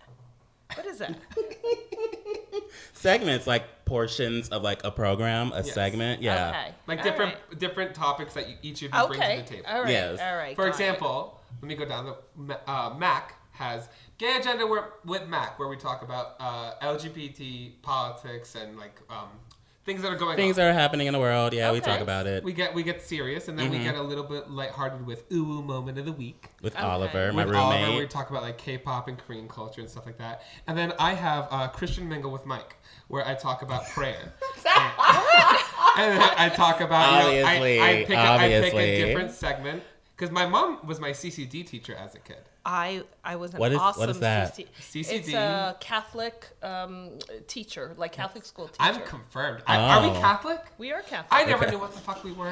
[0.76, 1.16] What is that?
[2.94, 5.74] segments like portions of like a program, a Yes.
[5.74, 6.22] segment.
[6.22, 6.50] Yeah.
[6.50, 6.74] Okay.
[6.88, 7.60] Like All different right.
[7.60, 9.64] different topics that you, each of you bring to the table.
[9.68, 9.90] All right.
[9.92, 10.20] Yes.
[10.20, 10.56] All right.
[10.56, 10.70] For got it.
[10.72, 12.14] example, let me go down
[12.48, 17.82] the uh, Mac has gay agenda where, with Mac, where we talk about uh, LGBT
[17.82, 19.30] politics and like um,
[19.86, 20.66] things that are going Things on.
[20.66, 21.54] that are happening in the world.
[21.54, 23.78] Yeah, we talk about it we get we get serious, and then Mm-hmm.
[23.80, 26.48] we get a little bit lighthearted with ooh ooh moment of the week.
[26.62, 26.84] with Okay.
[26.84, 27.84] Oliver, my with roommate.
[27.84, 30.42] Oliver, we talk about like K-pop and Korean culture and stuff like that.
[30.68, 32.76] And then I have uh, Christian Mingle with Mike,
[33.08, 34.34] where I talk about prayer.
[35.98, 38.84] and then I talk about you know, Obviously, I, I, pick a, I pick obviously.
[39.02, 39.84] a different segment
[40.16, 42.38] because my mom was my CCD teacher as a kid.
[42.68, 44.56] I I was an What is- what awesome is that?
[44.56, 45.14] CC CCD.
[45.14, 47.12] It's a Catholic um,
[47.48, 48.78] teacher, like Catholic school teacher.
[48.80, 49.62] I'm confirmed.
[49.68, 50.20] I, Are we Oh.
[50.20, 50.62] Catholic?
[50.80, 51.28] we are Catholic.
[51.32, 52.52] I never knew what the fuck we were.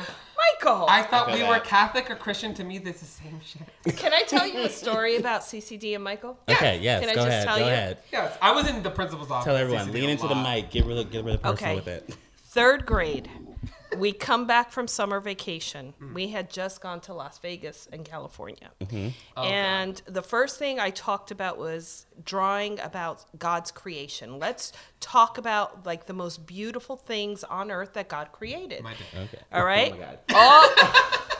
[0.62, 1.60] Michael, I thought feel we were.
[1.62, 2.54] Catholic or Christian.
[2.56, 3.98] To me, that's the same shit.
[3.98, 6.38] can I tell you a story about CCD and Michael?
[6.48, 7.72] okay, yes, Can I go just ahead, tell go you?
[7.72, 7.98] ahead.
[8.12, 9.46] Yes, I was in the principal's office.
[9.46, 10.70] Tell everyone, CCD lean into the mic.
[10.70, 11.76] Get really, get really personal Okay.
[11.76, 12.16] with it.
[12.50, 13.30] Third grade,
[13.98, 15.94] we come back from summer vacation.
[16.02, 16.14] Mm.
[16.14, 18.72] We had just gone to Las Vegas in California.
[18.82, 19.10] Mm-hmm.
[19.38, 24.40] Oh, and the first thing I talked about was drawing about God's creation.
[24.40, 28.86] Let's talk about like the most beautiful things on earth that God created.
[28.86, 29.40] Okay.
[29.52, 29.94] All right.
[29.94, 30.20] Oh my god.
[30.36, 30.70] all,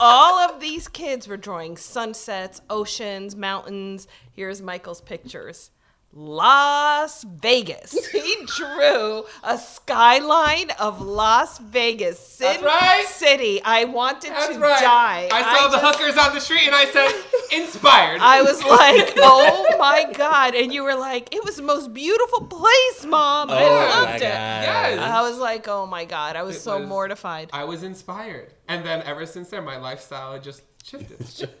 [0.00, 4.06] all of these kids were drawing sunsets, oceans, mountains.
[4.32, 5.70] Here's Michael's pictures.
[6.16, 8.06] Las Vegas.
[8.12, 13.04] He drew a skyline of Las Vegas, Sin That's right.
[13.08, 13.60] City.
[13.64, 14.80] I wanted That's to right.
[14.80, 15.28] die.
[15.32, 17.10] I saw the just- hookers on the street and I said,
[17.52, 18.20] inspired.
[18.20, 20.54] I was like, oh my God.
[20.54, 23.50] And you were like, it was the most beautiful place, Mom.
[23.50, 24.20] I Oh loved my it.
[24.20, 24.20] god.
[24.20, 24.98] Yes.
[25.00, 26.36] I was like, oh my God.
[26.36, 27.50] I was It so was- mortified.
[27.52, 28.52] I was inspired.
[28.68, 31.48] And then ever since then, my lifestyle just shifted.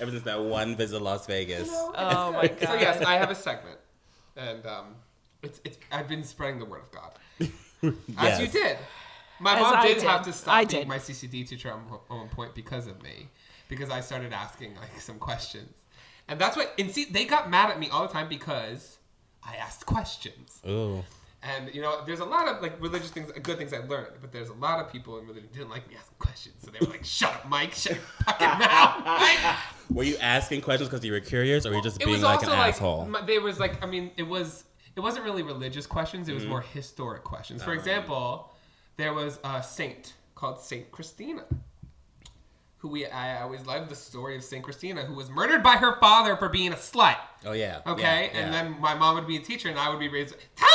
[0.00, 1.68] Ever since that one visit to Las Vegas.
[1.72, 2.58] Oh my God.
[2.60, 3.78] so yes, I have a segment,
[4.36, 4.94] and um,
[5.42, 8.78] it's it's I've been spreading the word of God, as you did.
[9.40, 10.02] My As mom I did, did.
[10.04, 10.88] have to stop I being did.
[10.88, 13.28] my CCD teacher at one point because of me,
[13.68, 15.72] because I started asking like some questions,
[16.28, 16.72] and that's what.
[16.78, 18.98] And see, they got mad at me all the time because
[19.44, 20.60] I asked questions.
[20.68, 21.04] Ooh.
[21.42, 24.32] And you know, there's a lot of like religious things, good things I learned, but
[24.32, 26.90] there's a lot of people in religion didn't like me asking questions, so they were
[26.90, 27.72] like, "Shut up, Mike!
[27.74, 29.56] Shut your fucking mouth!"
[29.90, 32.22] Were you asking questions because you were curious, or were you just it being was
[32.22, 33.06] like also an like asshole?
[33.06, 34.64] my- there was like I mean it was
[34.96, 36.28] it wasn't really religious questions.
[36.28, 36.50] It was mm-hmm.
[36.50, 37.62] more historic questions.
[37.62, 37.74] For Oh.
[37.74, 38.52] example,
[38.96, 41.44] there was a saint called Saint Christina.
[42.78, 45.98] who we I always loved the story of Saint Christina, who was murdered by her
[46.00, 47.16] father for being a slut.
[47.46, 47.80] Oh yeah.
[47.86, 50.34] Okay, yeah, and then my mom would be a teacher, and I would be raised.
[50.56, 50.68] Tell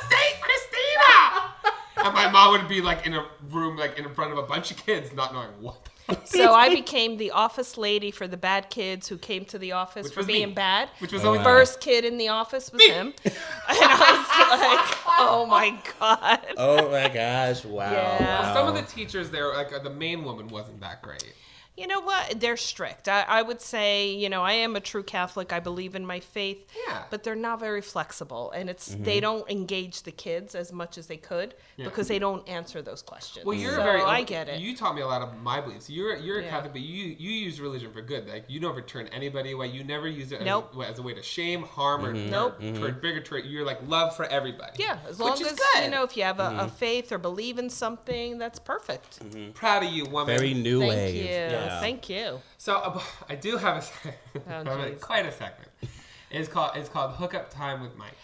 [0.00, 1.74] the about Saint Christina.
[2.04, 4.70] and my mom would be like in a room, like in front of a bunch
[4.70, 5.88] of kids, not knowing what.
[6.24, 10.04] So I became the office lady for the bad kids who came to the office
[10.04, 10.54] Which for was being me.
[10.54, 10.90] bad.
[10.98, 13.34] Which was the always first kid in the office was him, and
[13.68, 17.64] I was like, "Oh my god!" Oh my gosh!
[17.64, 17.90] Wow.
[17.90, 18.42] Yeah.
[18.42, 18.54] wow.
[18.54, 21.32] Some of the teachers there, like uh, the main woman, wasn't that great.
[21.76, 22.38] You know what?
[22.38, 23.08] They're strict.
[23.08, 25.52] I, I would say, you know, I am a true Catholic.
[25.52, 26.64] I believe in my faith.
[26.86, 27.02] Yeah.
[27.10, 29.02] But they're not very flexible, and it's Mm-hmm.
[29.02, 31.86] they don't engage the kids as much as they could Yeah.
[31.86, 33.44] because they don't answer those questions.
[33.44, 34.02] Well, you're so very.
[34.02, 34.60] I get it.
[34.60, 35.90] You taught me a lot of my beliefs.
[35.90, 36.50] You're you're a Yeah.
[36.50, 38.28] Catholic, but you you use religion for good.
[38.28, 39.66] Like you never turn anybody away.
[39.68, 40.76] You never use it as, Nope.
[40.76, 42.62] a, as a way to shame, harm, or Nope.
[42.62, 43.46] or for bigotry.
[43.48, 44.72] You're like love for everybody.
[44.78, 45.84] yeah, as Which long is as good.
[45.84, 46.58] you know if you have a, Mm-hmm.
[46.60, 49.18] a faith or believe in something, that's perfect.
[49.54, 50.36] Proud of you, woman.
[50.38, 51.14] very new Thank ways.
[51.14, 51.24] you.
[51.24, 51.63] Yeah.
[51.80, 52.40] Thank you.
[52.58, 55.00] So uh, I do have a se- Oh, I have a- jeez.
[55.00, 55.70] quite a segment.
[56.30, 58.14] It's called it's called hookup time with Mike.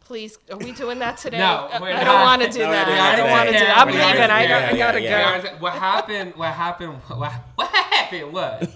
[0.00, 1.38] Please, are we doing that today?
[1.38, 2.24] No, I we're don't not.
[2.24, 2.88] want to do No, that.
[2.88, 3.76] I don't want to do that.
[3.76, 4.30] I'm We're not leaving.
[4.30, 5.48] I, doing got, I gotta Yeah, go.
[5.58, 6.34] What happened?
[6.36, 6.94] What happened?
[7.08, 8.68] What, what happened was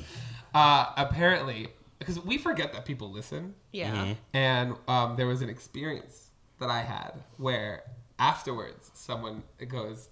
[0.54, 1.68] uh, apparently
[2.00, 3.54] because we forget that people listen.
[3.72, 3.94] Yeah.
[3.94, 4.12] Mm-hmm.
[4.34, 7.84] And um, there was an experience that I had where
[8.18, 10.08] afterwards someone goes,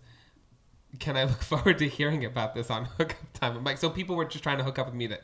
[0.99, 4.17] "Can I look forward to hearing about this on Hookup Time?" I'm like, so people
[4.17, 5.23] were just trying to hook up with me that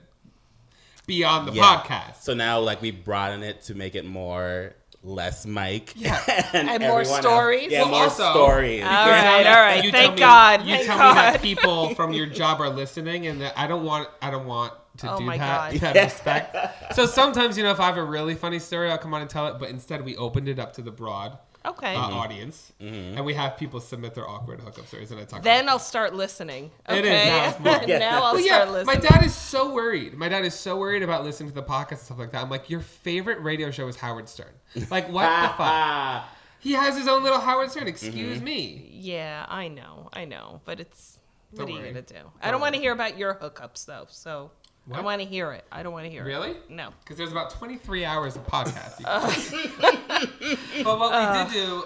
[1.06, 1.62] beyond the Yeah.
[1.82, 2.16] podcast.
[2.22, 5.92] So now, like, we broaden it to make it more less Mike.
[5.96, 6.18] Yeah.
[6.54, 7.70] And more everyone else- stories?
[7.70, 8.82] Yeah, Well, more also- stories.
[8.82, 9.84] All You right, tell me- all right.
[9.84, 13.26] you Thank me- God, You thank tell me that people from your job are listening,
[13.26, 14.08] and that I don't want.
[14.22, 15.72] I don't want to Oh do my that.
[15.72, 15.80] God.
[15.82, 16.94] Have respect.
[16.94, 19.28] So sometimes, you know, if I have a really funny story, I'll come on and
[19.28, 19.58] tell it.
[19.58, 21.94] But instead, we opened it up to the broad Okay.
[21.94, 25.42] uh, audience, and we have people submit their awkward hookup stories, and I talk.
[25.42, 26.70] Then about I'll start listening.
[26.88, 26.98] Okay.
[26.98, 27.98] It is, now it's more.
[27.98, 28.86] now I'll Well, start yeah, listening.
[28.86, 30.14] my dad is so worried.
[30.14, 32.42] My dad is so worried about listening to the podcast and stuff like that.
[32.42, 34.52] I'm like, your favorite radio show is Howard Stern.
[34.90, 36.24] Like, what the fuck?
[36.60, 37.88] He has his own little Howard Stern.
[37.88, 38.90] Excuse me.
[38.92, 41.18] Yeah, I know, I know, but it's
[41.50, 41.88] what Don't are you worry.
[41.92, 42.30] gonna do?
[42.42, 44.50] I don't want to hear about your hookups though, so
[44.86, 45.04] I What?
[45.04, 45.64] want to hear it.
[45.72, 46.50] I don't want to hear Really?
[46.50, 46.56] it.
[46.68, 46.76] Really?
[46.76, 46.90] No.
[47.02, 49.00] Because there's about 23 hours of podcast.
[49.00, 49.30] you Uh.
[49.30, 51.82] can but what we did do,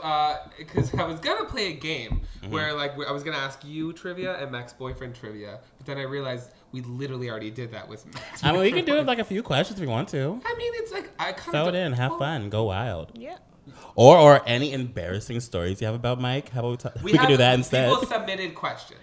[0.58, 2.52] because I was gonna play a game Mm-hmm.
[2.52, 6.02] where like I was gonna ask you trivia and Max boyfriend trivia, but then I
[6.02, 8.44] realized we literally already did that with Max.
[8.44, 10.40] I mean, we can do it like a few questions if we want to.
[10.44, 13.10] I mean, it's like I kind Throw it in, have fun, go wild.
[13.14, 13.38] Yeah.
[13.96, 16.48] Or or any embarrassing stories you have about Mike.
[16.50, 16.94] How about we, talk?
[17.02, 17.88] we, can have- do that instead.
[17.92, 19.00] People submitted questions.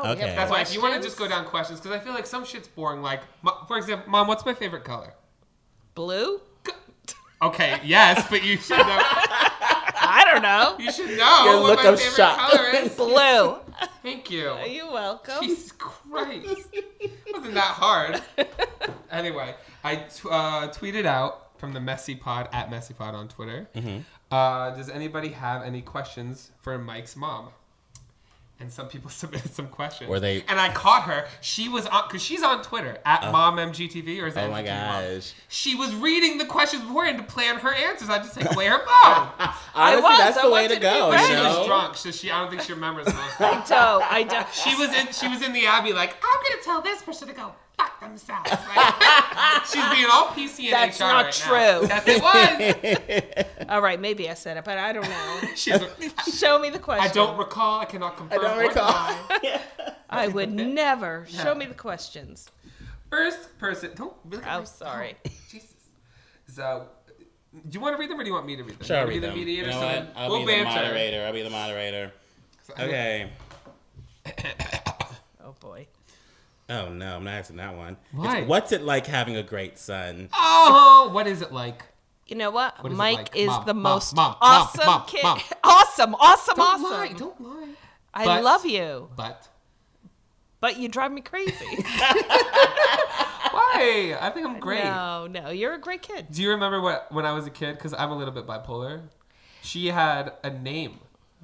[0.00, 0.08] Okay.
[0.10, 2.02] Oh, we have That's why if you want to just go down questions, because I
[2.02, 3.02] feel like some shit's boring.
[3.02, 3.22] Like,
[3.68, 5.14] for example, Mom, what's my favorite color?
[5.94, 6.40] blue.
[7.42, 8.84] Okay, yes, but you should know.
[8.86, 10.76] I don't know.
[10.78, 12.38] You should know Your what look my of favorite shock.
[12.38, 12.94] color is.
[12.96, 13.56] Blue.
[14.02, 14.42] Thank you.
[14.42, 15.42] You're you welcome?
[15.42, 16.68] Jesus Christ.
[17.32, 18.22] wasn't that hard.
[19.10, 19.54] Anyway,
[19.84, 23.68] I t- uh, tweeted out from the Messy Pod at Messy Pod on Twitter.
[23.76, 23.98] Mm-hmm.
[24.34, 27.50] Uh, does anybody have any questions for Mike's mom?
[28.64, 30.08] And some people submitted some questions.
[30.08, 31.26] Were they- And I caught her.
[31.42, 33.30] She was on because she's on Twitter at uh.
[33.30, 35.02] MomMGTV or is it oh my MGTV Mom?
[35.16, 35.32] gosh.
[35.48, 38.08] She was reading the questions beforehand to plan her answers.
[38.08, 39.28] I just like play her phone.
[39.74, 41.10] Honestly, was, that's I the way to to go.
[41.10, 43.18] be But she was drunk, so she I don't think she remembers most.
[43.40, 44.02] I don't.
[44.12, 44.46] I don't.
[44.54, 47.34] She was in she was in the Abbey like, I'm gonna tell this person to
[47.34, 48.50] go fuck themselves.
[48.50, 51.88] Like, she's being all PC and That's HR not right true.
[51.88, 52.02] Now.
[52.04, 53.44] Yes, it was.
[53.68, 55.40] All right, maybe I said it, but I don't know.
[55.54, 55.80] She's
[56.38, 57.08] Show me the question.
[57.10, 57.80] I don't recall.
[57.80, 58.40] I cannot confirm.
[58.40, 59.16] I don't recall.
[59.40, 59.60] deny.
[60.10, 61.26] I would never.
[61.30, 61.42] Yeah.
[61.44, 62.50] Show me the questions.
[63.10, 63.92] First person.
[63.94, 64.14] Don't.
[64.30, 65.16] Look at Oh, my- sorry.
[65.26, 65.72] oh, Jesus.
[66.46, 68.86] So, do you want to read them or do you want me to read them?
[68.86, 69.46] Sure, You read wanna be them.
[69.46, 70.12] the You know what?
[70.16, 71.24] I'll we'll be the moderator.
[71.26, 72.12] I'll be the moderator.
[72.78, 73.30] Okay.
[75.46, 75.86] Oh boy.
[76.68, 77.96] Oh no, I'm not asking that one.
[78.20, 80.28] It's, what's it like having a great son?
[80.32, 81.84] Oh, what is it like?
[82.26, 82.82] You know what?
[82.82, 83.36] What is Mike like?
[83.36, 85.22] is Mom, the mom, most mom, mom, awesome mom, kid.
[85.22, 85.40] mom.
[85.64, 86.90] Awesome, awesome, Don't awesome.
[86.90, 87.12] lie.
[87.12, 87.68] Don't lie.
[88.14, 89.48] I But- love you, But
[90.60, 91.52] but you drive me crazy.
[93.50, 94.16] why?
[94.20, 94.84] I think I'm great.
[94.84, 96.26] No, no, you're a great kid.
[96.30, 97.74] Do you remember what when I was a kid?
[97.76, 99.02] Because I'm a little bit bipolar.
[99.62, 100.98] She had a name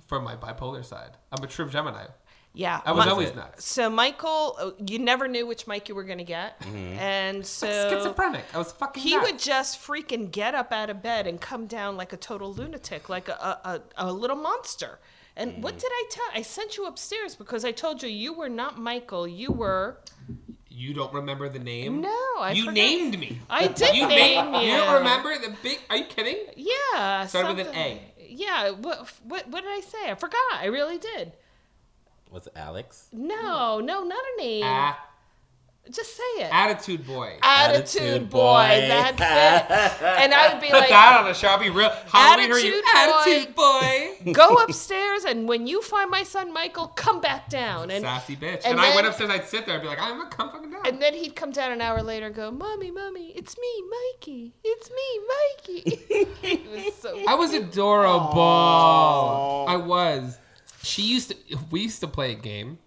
[0.06, 1.10] for my bipolar side.
[1.32, 2.06] I'm a true Gemini.
[2.52, 2.80] Yeah.
[2.84, 3.64] I was Mi- always nuts.
[3.64, 6.98] So Michael, uh, you never knew which Mike you were gonna get, Mm-hmm.
[6.98, 8.44] and so Schizophrenic.
[8.52, 9.02] I was fucking.
[9.02, 9.30] he nuts.
[9.30, 13.08] would just freaking get up out of bed and come down like a total lunatic,
[13.08, 13.32] like a
[13.64, 14.98] a, a, little monster.
[15.36, 15.80] And what Mm.
[15.80, 16.26] did I tell?
[16.34, 19.28] I sent you upstairs because I told you you were not Michael.
[19.28, 19.98] You were.
[20.68, 22.00] You don't remember the name?
[22.00, 22.74] No, I You forgot.
[22.74, 23.38] named me.
[23.48, 24.64] I did You name named.
[24.64, 24.70] you.
[24.72, 25.78] You don't remember the big?
[25.88, 26.38] Are you kidding?
[26.56, 27.26] Yeah.
[27.26, 28.02] Started with an A.
[28.28, 28.70] Yeah.
[28.70, 30.10] What, what what did I say?
[30.10, 30.38] I forgot.
[30.54, 31.32] I really did.
[32.30, 33.08] What's it, Alex?
[33.12, 34.62] No, no, not a name.
[34.64, 35.06] Ah.
[35.90, 36.50] Just say it.
[36.52, 37.38] Attitude boy.
[37.42, 38.38] Attitude, Attitude boy.
[38.38, 38.86] boy.
[38.88, 40.06] That's it.
[40.20, 41.48] And I would be Put like, that on a show.
[41.48, 41.90] I'll be real.
[42.06, 42.82] Halloween, are you?
[42.94, 43.80] Attitude boy.
[43.82, 44.32] Attitude boy.
[44.32, 47.90] go upstairs, and when you find my son Michael, come back down.
[47.90, 48.60] And Sassy bitch.
[48.64, 49.30] and And, I went upstairs.
[49.30, 49.76] I'd sit there.
[49.76, 50.86] I'd be like, I'm gonna come fucking down.
[50.86, 54.52] and then he'd come down an hour later and go, Mommy, Mommy, it's me, Mikey.
[54.62, 56.36] It's me, Mikey.
[56.42, 59.64] he was so I was adorable.
[59.66, 60.38] I was.
[60.82, 61.58] She used to.
[61.70, 62.78] We used to play a game.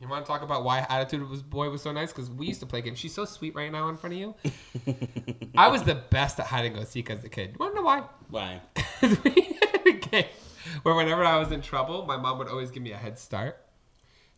[0.00, 2.12] You want to talk about why attitude was boy was so nice?
[2.12, 2.98] Because we used to play games.
[2.98, 4.34] She's so sweet right now in front of you.
[5.56, 7.50] I was the best at hide and go seek as a kid.
[7.52, 8.02] You want to know why?
[8.28, 8.60] Why?
[8.74, 10.24] Because we had a game
[10.82, 13.58] where whenever I was in trouble, my mom would always give me a head start.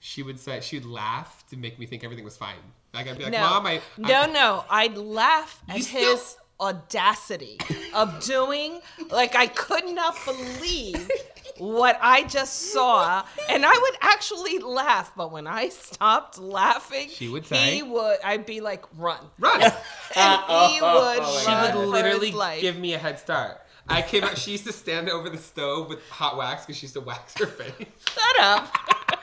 [0.01, 2.57] She would say she'd laugh to make me think everything was fine.
[2.93, 4.65] Like I'd be like, no, "Mom, I, no, I no.
[4.69, 7.59] I'd laugh at still- his audacity
[7.95, 8.81] of doing
[9.11, 11.11] like I could not believe
[11.59, 15.13] what I just saw, and I would actually laugh.
[15.17, 18.19] But when I stopped laughing, She would say- he would.
[18.25, 20.41] I'd be like, "Run!" run." and
[20.73, 23.61] he would She would literally give me a head start.
[23.89, 24.39] I came out.
[24.39, 27.35] She used to stand over the stove with hot wax because she used to wax
[27.39, 27.73] her face.
[28.09, 28.75] Shut up.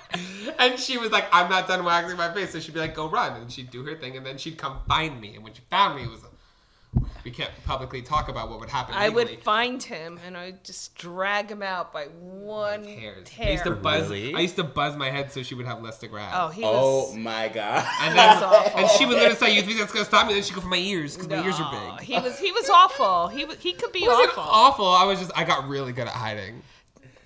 [0.60, 3.08] And she was like, "I'm not done waxing my face," so she'd be like, "Go
[3.08, 5.36] run," and she'd do her thing, and then she'd come find me.
[5.36, 6.22] And when she found me, it was
[7.24, 8.96] we can't publicly talk about what would happen.
[8.98, 13.28] I would find him and I'd just drag him out by one hairs.
[13.40, 13.52] I hair.
[13.54, 14.10] used to buzz.
[14.10, 14.34] Really?
[14.36, 16.32] I used to buzz my head so she would have less to grab.
[16.36, 17.16] oh, he Oh was.
[17.16, 17.86] my god.
[18.02, 18.80] And That's then, awful.
[18.80, 20.68] and she would literally say, "You think that's gonna stop me?" Then she'd go for
[20.68, 22.06] my ears because my ears are big.
[22.08, 23.28] He was he was awful.
[23.30, 24.44] He wa- he could be awful.
[24.44, 24.88] awful.
[24.88, 26.62] I was just I got really good at hiding.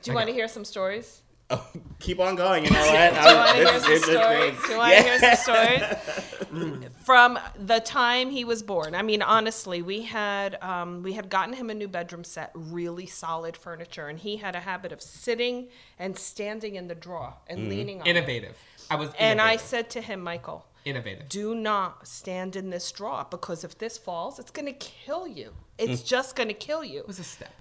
[0.04, 1.22] Do you want to hear some stories?
[1.50, 1.66] Oh,
[2.00, 2.66] keep on going.
[2.66, 3.14] You know what?
[3.14, 4.56] Do you want to hear is some stories?
[4.66, 5.82] Do you want to hear some stories?
[6.56, 6.90] Mm.
[7.04, 8.96] From the time he was born.
[8.96, 13.08] I mean, honestly, we had um, we had gotten him a new bedroom set, really
[13.08, 15.68] solid furniture, and he had a habit of sitting
[16.00, 17.70] and standing in the drawer and mm-hmm.
[17.70, 18.16] leaning on it.
[18.16, 18.58] Innovative.
[18.90, 19.10] I was.
[19.20, 21.28] And I said to him, Michael, innovative.
[21.28, 25.52] do not stand in this drawer because if this falls, it's going to kill you.
[25.78, 26.06] It's mm.
[26.06, 27.00] just going to kill you.
[27.00, 27.52] It was a step.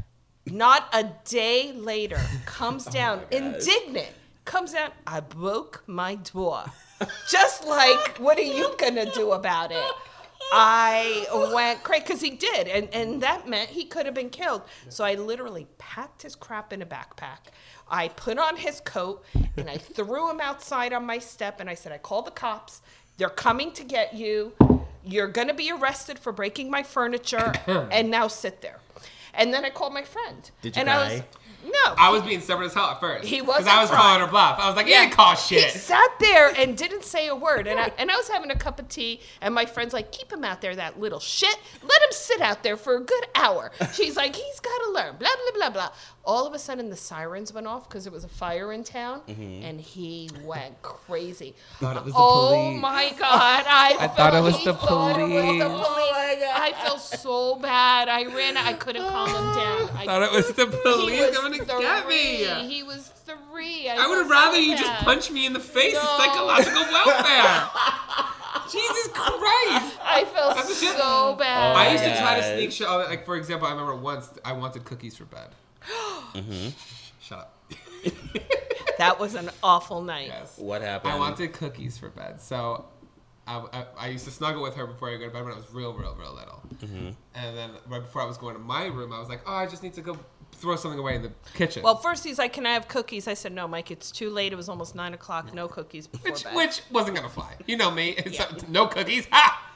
[0.47, 4.13] Not a day later, comes oh down indignant,
[4.45, 4.91] comes down.
[5.07, 6.65] I broke my door.
[7.31, 9.91] Just like, what are you gonna do about it?
[10.53, 14.63] I went crazy because he did, and and that meant he could have been killed.
[14.89, 17.51] So I literally packed his crap in a backpack.
[17.89, 19.25] I put on his coat
[19.57, 22.83] and I threw him outside on my step, and I said, "I call the cops.
[23.17, 24.53] They're coming to get you.
[25.05, 28.81] You're gonna be arrested for breaking my furniture, and now sit there."
[29.37, 30.51] And then I called my friend.
[30.63, 31.29] Did you and I was cry?
[31.65, 31.95] No.
[31.97, 33.25] I was being stubborn as hell at first.
[33.27, 33.59] He was.
[33.59, 34.03] Because I was crying.
[34.03, 34.59] calling her bluff.
[34.59, 35.65] I was like, yeah, call shit.
[35.65, 37.67] He sat there and didn't say a word.
[37.67, 40.33] And I, and I was having a cup of tea, and my friend's like, keep
[40.33, 41.57] him out there, that little shit.
[41.83, 43.73] Let him sit out there for a good hour.
[43.93, 45.91] She's like, he's got to learn, blah, blah, blah, blah.
[46.27, 49.21] All of a sudden, the sirens went off because there was a fire in town,
[49.29, 49.63] mm-hmm.
[49.63, 51.55] and he went crazy.
[51.81, 52.81] Thought it was the oh police.
[52.81, 53.65] my God.
[53.69, 55.87] I, I thought it was the thought it was the police.
[55.87, 56.45] police.
[56.45, 58.09] Oh I felt so bad.
[58.09, 59.97] I ran, I couldn't calm him down.
[59.97, 62.75] I thought it was the he police was coming to get me.
[62.75, 63.89] He was three.
[63.89, 65.95] I would have rather so you just punch me in the face.
[65.95, 66.01] No.
[66.01, 67.71] It's psychological welfare.
[68.71, 69.99] Jesus Christ.
[70.03, 70.97] I felt That's the shit.
[70.97, 71.73] so bad.
[71.73, 72.89] Oh I my used to try to sneak shit.
[72.89, 75.49] Like for example, I remember once I wanted cookies for bed.
[77.21, 77.51] Shut up.
[78.99, 80.29] that was an awful night.
[80.29, 80.59] Yes.
[80.59, 81.13] What happened?
[81.13, 82.87] I wanted cookies for bed, so
[83.47, 85.57] I, I, I used to snuggle with her before I go to bed when I
[85.57, 86.63] was real, real, real little.
[86.77, 87.11] Mm-hmm.
[87.35, 89.67] And then right before I was going to my room, I was like, oh, I
[89.67, 90.19] just need to go
[90.55, 91.83] throw something away in the kitchen.
[91.83, 93.91] Well, first he's like, "Can I have cookies?" I said, "No, Mike.
[93.91, 94.53] It's too late.
[94.53, 95.53] It was almost nine o'clock.
[95.55, 97.55] No cookies before which, bed." which wasn't gonna fly.
[97.67, 98.15] You know me.
[98.19, 99.27] It's no cookies.
[99.31, 99.73] Ha!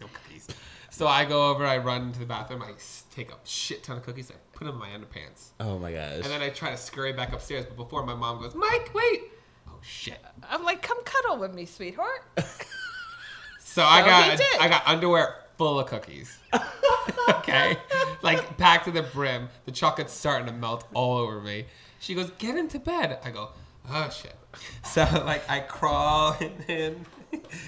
[0.00, 0.48] No cookies.
[0.90, 2.72] So I go over, I run to the bathroom, I
[3.14, 5.50] take a shit ton of cookies, I put them in my underpants.
[5.58, 6.16] Oh my gosh.
[6.16, 9.22] And then I try to scurry back upstairs, but before my mom goes, Mike, wait!
[9.68, 10.18] Oh shit.
[10.48, 12.24] I'm like, "Come cuddle with me, sweetheart."
[13.72, 14.60] So I got he did.
[14.60, 16.38] I got underwear full of cookies.
[17.28, 17.76] okay?
[18.22, 19.48] Like packed to the brim.
[19.64, 21.66] The chocolate's starting to melt all over me.
[22.00, 23.18] She goes, Get into bed.
[23.24, 23.50] I go,
[23.90, 24.36] Oh shit.
[24.84, 26.36] So like I crawl
[26.68, 27.04] in.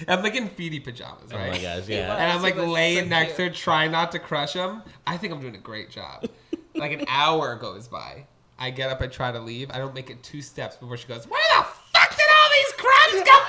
[0.07, 1.47] I'm like in feety pajamas, right?
[1.47, 1.87] oh my gosh.
[1.87, 2.15] Yeah.
[2.15, 4.83] And I'm like laying so next to her, trying not to crush him.
[5.07, 6.27] I think I'm doing a great job.
[6.75, 8.25] like an hour goes by.
[8.57, 9.69] I get up, I try to leave.
[9.71, 12.73] I don't make it two steps before she goes, Where the fuck did all these
[12.77, 13.41] crumbs come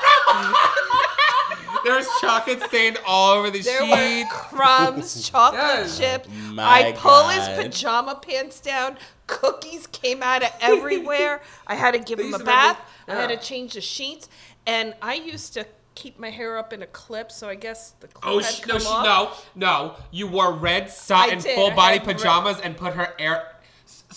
[0.45, 0.55] from?
[1.85, 4.31] There's chocolate stained all over the There were sheets.
[4.33, 5.99] crumbs, chocolate Yes.
[5.99, 6.29] chips.
[6.53, 8.97] My I pull his pajama pants down.
[9.27, 11.43] Cookies came out of everywhere.
[11.67, 12.81] I had to give They him a to make me- bath.
[13.09, 14.29] I had to change the sheets.
[14.67, 18.09] And I used to keep my hair up in a clip, so I guess the
[18.09, 19.47] clip Oh had sh- come no, she, off.
[19.55, 19.95] no, no!
[20.11, 23.53] You wore red satin full body had red- pajamas and put her air.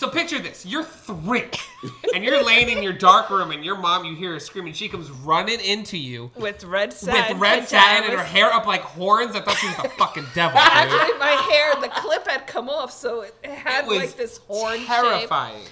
[0.00, 1.44] So picture this: you're three,
[2.14, 4.72] and you're laying in your dark room, and your mom, you hear her screaming.
[4.72, 7.34] She comes running into you With red satin.
[7.36, 9.34] with red satin and her hair up like horns.
[9.36, 10.58] I thought she was the fucking devil.
[10.60, 10.70] dude.
[10.72, 14.38] Actually, my hair, the clip had come off, so it had It was like this
[14.38, 14.86] horn shape.
[14.88, 15.64] terrifying.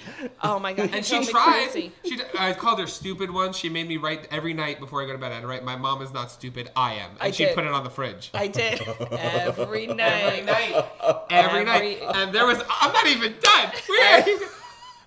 [0.42, 0.90] Oh my god!
[0.94, 1.70] And she drove me tried.
[1.70, 1.92] crazy.
[2.04, 3.56] She, d- I called her stupid once.
[3.56, 5.32] She made me write every night before I go to bed.
[5.32, 6.70] I'd write, "My mom is not stupid.
[6.76, 7.54] I am," and I she did.
[7.54, 8.30] put it on the fridge.
[8.34, 8.80] I did
[9.12, 10.08] every night.
[10.08, 10.84] Every night,
[11.30, 12.60] every night, and there was.
[12.80, 13.72] I'm not even done.
[13.88, 13.98] We-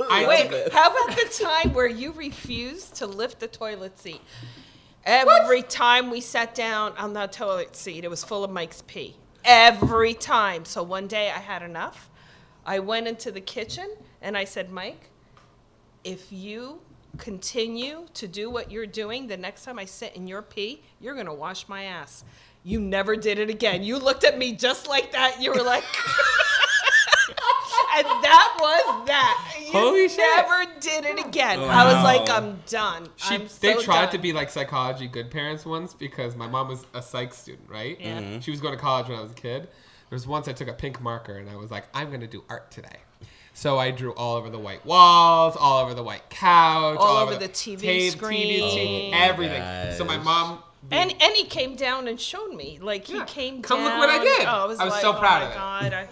[0.09, 4.21] I Wait, took- how about the time where you refused to lift the toilet seat?
[5.03, 9.15] Every time we sat down on the toilet seat, it was full of Mike's pee.
[9.43, 10.65] Every time.
[10.65, 12.09] So one day I had enough.
[12.65, 15.09] I went into the kitchen and I said, Mike,
[16.03, 16.81] if you
[17.17, 21.15] continue to do what you're doing, the next time I sit in your pee, you're
[21.15, 22.23] going to wash my ass.
[22.63, 23.81] You never did it again.
[23.83, 25.41] You looked at me just like that.
[25.41, 25.83] You were like,
[27.95, 29.55] and that was that.
[29.59, 30.17] You Holy shit.
[30.19, 31.59] never did it again.
[31.59, 33.07] I was like, I'm done.
[33.17, 34.11] She, I'm they so tried done.
[34.13, 37.97] to be like psychology good parents once because my mom was a psych student, right?
[37.99, 38.19] Yeah.
[38.21, 38.43] Mhm.
[38.43, 39.63] She was going to college when I was a kid.
[39.63, 42.27] There was once I took a pink marker and I was like, I'm going to
[42.27, 42.97] do art today.
[43.53, 47.35] So I drew all over the white walls, all over the white couch, All over
[47.35, 49.13] the TV screen.
[49.13, 49.61] everything.
[49.97, 50.25] So my gosh.
[50.25, 50.63] mom.
[50.89, 52.79] And and he came down and showed me.
[52.81, 53.25] Like he Yeah.
[53.25, 53.87] came Come down.
[53.89, 54.47] look what I did.
[54.47, 55.55] Oh, I was, I was like, so oh proud my of it.
[55.55, 55.93] God.
[55.93, 56.07] I,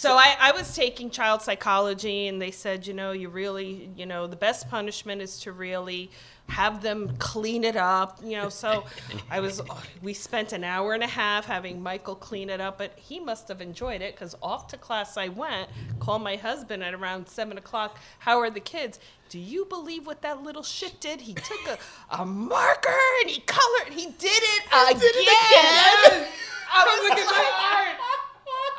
[0.00, 4.06] so I, I was taking child psychology and they said, you know, you really, you
[4.06, 6.10] know, the best punishment is to really
[6.48, 8.48] have them clean it up, you know.
[8.48, 8.84] So
[9.30, 9.60] I was
[10.00, 13.46] we spent an hour and a half having Michael clean it up, but he must
[13.48, 17.58] have enjoyed it because off to class I went, called my husband at around seven
[17.58, 19.00] o'clock, how are the kids?
[19.28, 21.20] Do you believe what that little shit did?
[21.20, 21.78] He took a,
[22.22, 22.88] a marker
[23.20, 23.92] and he colored.
[23.92, 26.26] He did it again.
[26.72, 28.29] I was Look at my art.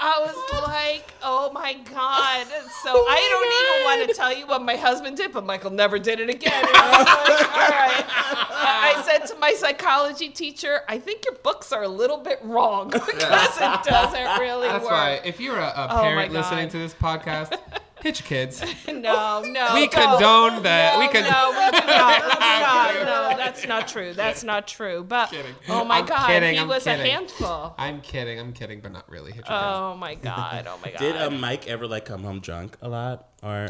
[0.04, 2.48] I was like, oh my God.
[2.84, 5.70] So oh I don't even want to tell you what my husband did, but Michael
[5.72, 6.52] never did it again.
[6.54, 8.06] And I was like, all right.
[8.10, 12.40] I I said to my psychology teacher, I think your books are a little bit
[12.44, 13.12] wrong because
[13.58, 14.92] it doesn't really That's work.
[14.92, 16.40] why if you're a, a Oh parent God.
[16.40, 17.58] listening to this podcast,
[18.02, 18.64] hit your kids.
[18.88, 19.74] No, no.
[19.74, 19.92] We don't.
[19.92, 20.94] condone that.
[20.94, 22.24] No, we con- no, we do not.
[22.24, 22.96] We do not.
[23.32, 24.14] No, that's not true.
[24.14, 25.04] That's not true.
[25.04, 25.56] But Kidding.
[25.70, 27.06] oh my I'm God, kidding, he I'm was kidding.
[27.06, 27.74] a handful.
[27.80, 28.40] I'm kidding.
[28.40, 29.32] I'm kidding, but not really.
[29.32, 29.66] Hit your kids.
[29.66, 30.68] Oh my God.
[30.68, 31.00] Oh my God.
[31.00, 33.70] Did um, Mike ever like come home drunk a lot or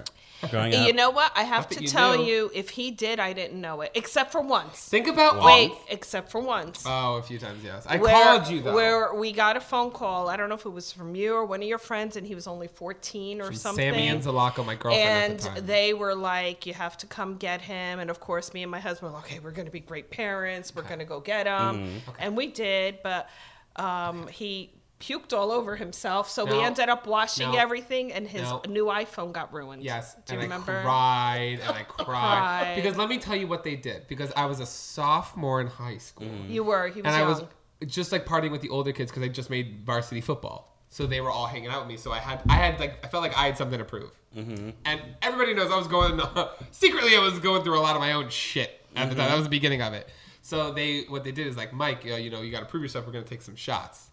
[0.49, 0.87] growing up?
[0.87, 1.31] You know what?
[1.35, 2.25] I have Not to you tell knew.
[2.25, 4.87] you, if he did, I didn't know it, except for once.
[4.87, 6.83] Think about Wait, except for once.
[6.87, 7.85] Oh, a few times, yes.
[7.87, 8.73] I where, called you though.
[8.73, 10.29] Where we got a phone call.
[10.29, 12.35] I don't know if it was from you or one of your friends, and he
[12.35, 13.93] was only 14 or From something.
[13.93, 15.65] Sammy and Zalako, my girlfriend and at the time.
[15.65, 18.79] they were like, "You have to come get him." And of course, me and my
[18.79, 20.75] husband were like, "Okay, we're going to be great parents.
[20.75, 22.11] We're going to go get him," Mm-hmm.
[22.19, 22.99] and we did.
[23.03, 23.29] But
[23.75, 24.71] um, he
[25.01, 27.57] puked all over himself, so we ended up washing No.
[27.57, 28.61] everything, and his No.
[28.69, 29.83] new iPhone got ruined.
[29.83, 30.79] Yes, do you and remember?
[30.79, 32.05] I cried and I cried.
[32.05, 32.75] cried.
[32.75, 34.07] because let me tell you what they did.
[34.07, 36.49] Because I was a sophomore in high school, mm.
[36.49, 36.87] You were.
[36.87, 37.43] He was and I was
[37.87, 40.77] just like partying with the older kids because I just made varsity football.
[40.89, 41.97] So they were all hanging out with me.
[41.97, 44.11] So I had, I had like, I felt like I had something to prove.
[44.37, 44.71] Mm-hmm.
[44.85, 46.19] And everybody knows I was going
[46.71, 47.15] secretly.
[47.15, 49.23] I was going through a lot of my own shit at the time.
[49.23, 49.29] Mm-hmm.
[49.29, 50.09] That was the beginning of it.
[50.41, 52.83] So they, what they did is like, Mike, uh, you know, you got to prove
[52.83, 53.05] yourself.
[53.07, 54.07] We're gonna take some shots.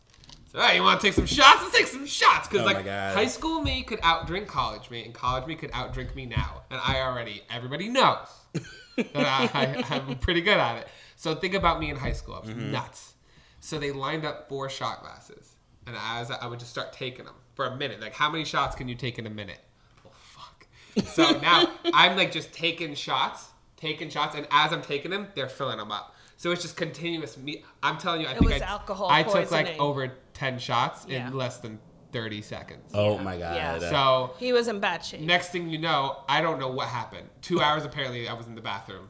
[0.50, 1.60] So, hey, you want to take some shots?
[1.62, 2.48] Let's take some shots.
[2.48, 6.14] Because Oh like high school me could outdrink college me, and college me could outdrink
[6.14, 6.62] me now.
[6.70, 8.28] And I already, everybody knows
[8.96, 9.14] that
[9.54, 10.88] I, I'm pretty good at it.
[11.16, 12.36] So think about me in high school.
[12.36, 12.72] I was mm-hmm.
[12.72, 13.14] nuts.
[13.60, 15.54] So they lined up four shot glasses,
[15.86, 18.00] and as I, I would just start taking them for a minute.
[18.00, 19.58] Like, how many shots can you take in a minute?
[20.02, 20.66] Well, fuck.
[21.04, 25.48] So now I'm like just taking shots, taking shots, and as I'm taking them, they're
[25.48, 26.14] filling them up.
[26.38, 27.36] So it's just continuous.
[27.36, 29.80] Me, I'm telling you, I think was I, alcohol I took like poisoning.
[29.80, 31.26] over ten shots Yeah.
[31.26, 31.80] in less than
[32.12, 32.92] thirty seconds.
[32.94, 33.56] Oh my god.
[33.56, 33.78] Yeah.
[33.90, 35.20] So He was in bad shape.
[35.20, 37.28] next thing you know, I don't know what happened.
[37.42, 39.08] Two hours apparently, I was in the bathroom.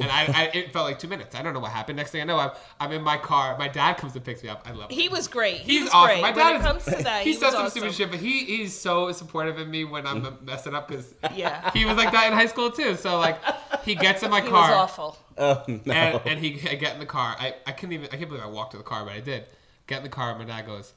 [0.00, 1.34] And I, I, it felt like two minutes.
[1.34, 1.96] I don't know what happened.
[1.96, 3.58] Next thing I know, I'm, I'm in my car.
[3.58, 4.62] My dad comes and picks me up.
[4.64, 4.94] I love it.
[4.94, 5.56] He was great.
[5.56, 6.20] He He's was awesome.
[6.20, 6.22] great.
[6.22, 7.70] My when dad it is, comes to that, he, he, says some awesome.
[7.80, 11.68] stupid shit, but he he's so supportive of me when I'm messing up because Yeah.
[11.74, 12.94] he was like that in high school too.
[12.94, 13.38] So like
[13.82, 14.48] he gets in my car.
[14.48, 15.18] He car was awful.
[15.36, 15.92] Oh no.
[15.92, 17.34] and, and he I get in the car.
[17.38, 19.46] I, I couldn't even I can't believe I walked to the car, but I did.
[19.88, 20.38] Get in the car.
[20.38, 20.92] My dad goes,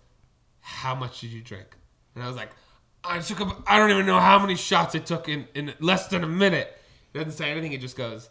[0.60, 1.76] "How much did you drink?"
[2.14, 2.50] And I was like,
[3.04, 6.08] "I took a, I don't even know how many shots I took in in less
[6.08, 6.78] than a minute."
[7.14, 7.72] He doesn't say anything.
[7.72, 8.30] He just goes,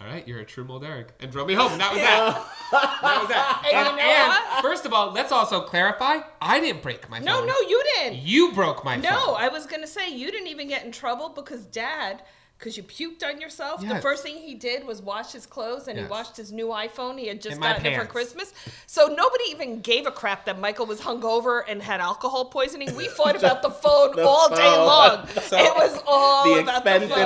[0.00, 1.76] "All right, you're a true mold Eric," and drove me home.
[1.78, 2.46] That was that.
[2.70, 3.62] That was that.
[3.64, 7.24] And you know and first of all, let's also clarify: I didn't break my phone.
[7.24, 8.18] No, no, you didn't.
[8.18, 9.36] You broke my No, phone.
[9.38, 12.22] I was gonna say you didn't even get in trouble because Dad
[12.58, 13.80] because you puked on yourself.
[13.86, 16.06] The first thing he did was wash his clothes, and Yes.
[16.06, 17.16] he washed his new iPhone.
[17.18, 18.04] He had just In my gotten it for.
[18.06, 18.52] Christmas.
[18.88, 22.96] So nobody even gave a crap that Michael was hungover and had alcohol poisoning.
[22.96, 25.26] We fought about the phone The all day long.
[25.48, 27.24] So, it was all the about expensive the phone.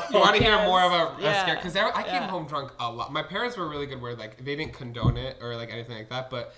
[0.00, 0.12] iPhone.
[0.12, 0.66] You want to hear Yes.
[0.66, 1.42] more of a, a Yeah.
[1.42, 1.54] scare?
[1.56, 2.28] Because I came Yeah.
[2.28, 3.12] home drunk a lot.
[3.12, 6.08] My parents were really good where like they didn't condone it or like anything like
[6.10, 6.54] that, but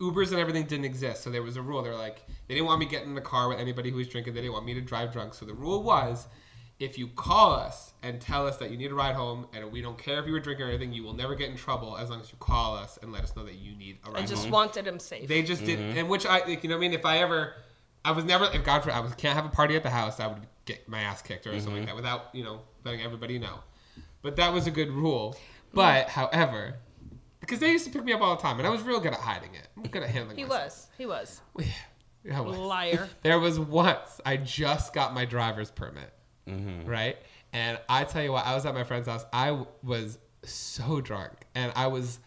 [0.00, 1.22] Ubers and everything didn't exist.
[1.22, 1.82] So there was a rule.
[1.82, 4.32] They're like they didn't want me getting in the car with anybody who was drinking.
[4.34, 5.34] They didn't want me to drive drunk.
[5.34, 6.26] So the rule was,
[6.82, 9.80] if you call us and tell us that you need a ride home, and we
[9.80, 12.10] don't care if you were drinking or anything, you will never get in trouble as
[12.10, 14.16] long as you call us and let us know that you need a ride home.
[14.16, 14.26] I home.
[14.26, 15.28] just wanted him safe.
[15.28, 15.98] They just didn't, mm-hmm.
[15.98, 17.54] and which I, like, you know, what I mean, if I ever,
[18.04, 20.18] I was never, if God, forbid, I was can't have a party at the house,
[20.18, 21.86] I would get my ass kicked or something like mm-hmm.
[21.86, 23.60] that without, you know, letting everybody know.
[24.22, 25.36] But that was a good rule.
[25.72, 26.78] But, however,
[27.40, 29.12] because they used to pick me up all the time, and I was real good
[29.12, 29.68] at hiding it.
[29.76, 30.36] I'm good at handling.
[30.36, 30.64] he myself.
[30.64, 30.86] was.
[30.98, 31.40] He was.
[32.24, 32.56] Yeah, I was.
[32.56, 33.08] Liar.
[33.22, 36.12] There was once I just got my driver's permit,
[36.48, 36.88] Mm-hmm.
[36.88, 37.16] right?
[37.52, 39.24] And I tell you what, I was at my friend's house.
[39.32, 42.18] I w- was so drunk, and I was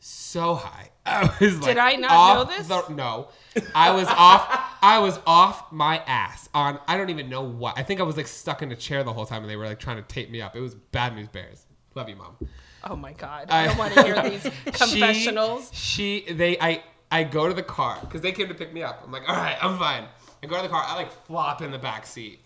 [0.00, 0.90] so high.
[1.06, 2.66] I was like, did I not off know this?
[2.66, 3.28] the- no,
[3.74, 4.76] I was off.
[4.82, 6.78] I was off my ass on.
[6.88, 7.78] I don't even know what.
[7.78, 9.66] I think I was like stuck in a chair the whole time, and they were
[9.66, 10.56] like trying to tape me up.
[10.56, 11.66] It was bad news bears.
[11.94, 12.36] Love you, mom.
[12.84, 13.48] Oh my God.
[13.50, 14.42] I don't want to hear these
[14.72, 15.70] confessionals.
[15.72, 18.82] She, she, they, I, I go to the car because they came to pick me
[18.82, 19.02] up.
[19.04, 20.04] I'm like, all right, I'm fine.
[20.42, 20.82] I go to the car.
[20.84, 22.44] I like flop in the back seat,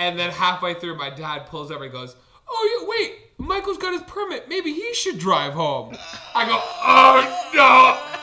[0.00, 2.16] and then halfway through, my dad pulls over and goes,
[2.48, 4.48] "Oh, yeah, wait, Michael's got his permit.
[4.48, 5.94] Maybe he should drive home."
[6.34, 8.16] I go, "Oh no."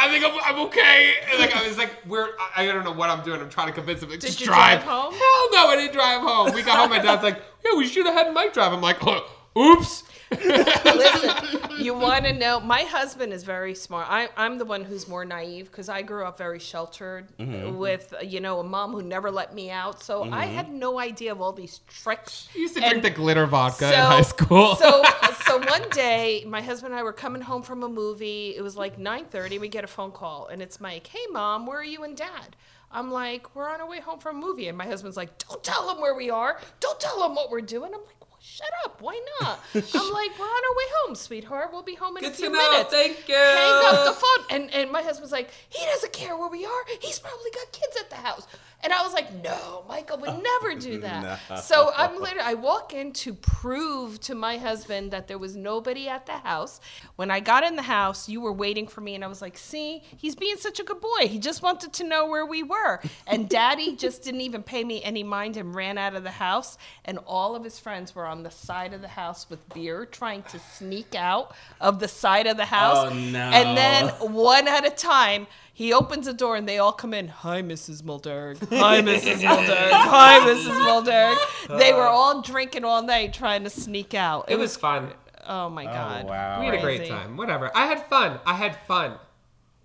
[0.00, 1.14] I think I'm, I'm okay.
[1.30, 3.40] And like I was like, we're I, I don't know what I'm doing.
[3.40, 4.10] I'm trying to convince him.
[4.10, 4.82] Like, just you drive.
[4.82, 5.12] drive home?
[5.12, 6.54] Hell no, I didn't drive home.
[6.54, 6.90] We got home.
[6.90, 8.72] My dad's like, yeah, we should have had Mike drive.
[8.72, 10.04] I'm like, oh, oops.
[10.30, 11.30] Listen,
[11.78, 12.60] you want to know?
[12.60, 14.06] My husband is very smart.
[14.10, 17.76] I, I'm the one who's more naive because I grew up very sheltered Mm-hmm.
[17.76, 20.02] with, you know, a mom who never let me out.
[20.02, 22.48] So I had no idea of all these tricks.
[22.54, 24.76] I used to And drink the glitter vodka in high school.
[24.76, 25.02] so,
[25.46, 28.54] so one day, my husband and I were coming home from a movie.
[28.56, 29.60] It was like 9:30.
[29.60, 31.06] We get a phone call, and it's Mike.
[31.06, 32.56] Hey, mom, where are you and dad?
[32.90, 35.62] I'm like, we're on our way home from a movie, and my husband's like, don't
[35.62, 36.58] tell him where we are.
[36.80, 37.92] Don't tell him what we're doing.
[37.94, 38.17] I'm like.
[38.50, 39.00] Shut up!
[39.02, 39.60] Why not?
[39.74, 39.82] I'm
[40.12, 41.68] like, we're on our way home, sweetheart.
[41.70, 42.70] We'll be home in a Good to few know.
[42.72, 42.90] minutes.
[42.90, 43.34] Thank you.
[43.34, 44.46] Hang up the phone.
[44.50, 46.82] And and my husband's like, he doesn't care where we are.
[47.00, 48.46] He's probably got kids at the house.
[48.84, 51.40] And I was like, no, Michael would never do that.
[51.62, 56.08] So I'm literally, I walk in to prove to my husband that there was nobody
[56.08, 56.80] at the house.
[57.16, 59.58] When I got in the house, you were waiting for me, and I was like,
[59.58, 61.26] see, he's being such a good boy.
[61.26, 63.00] He just wanted to know where we were.
[63.26, 66.78] And daddy just didn't even pay me any mind and ran out of the house.
[67.04, 70.44] And all of his friends were on the side of the house with beer, trying
[70.44, 73.08] to sneak out of the side of the house.
[73.10, 73.40] Oh, no.
[73.40, 75.48] And then one at a time,
[75.78, 77.28] he opens the door and they all come in.
[77.28, 78.02] Hi, Mrs.
[78.08, 78.58] Mulderg.
[78.70, 79.36] Hi, Mrs.
[79.36, 79.90] Mulderg.
[79.92, 80.74] Hi, Mrs.
[80.88, 81.78] Mulderg.
[81.78, 84.46] They were all drinking all night trying to sneak out.
[84.50, 85.12] it was fun.
[85.46, 86.26] oh my god.
[86.26, 86.58] wow.
[86.58, 87.12] We had a great Crazy.
[87.12, 87.36] time.
[87.36, 87.70] Whatever.
[87.76, 88.40] I had fun.
[88.44, 89.18] I had fun.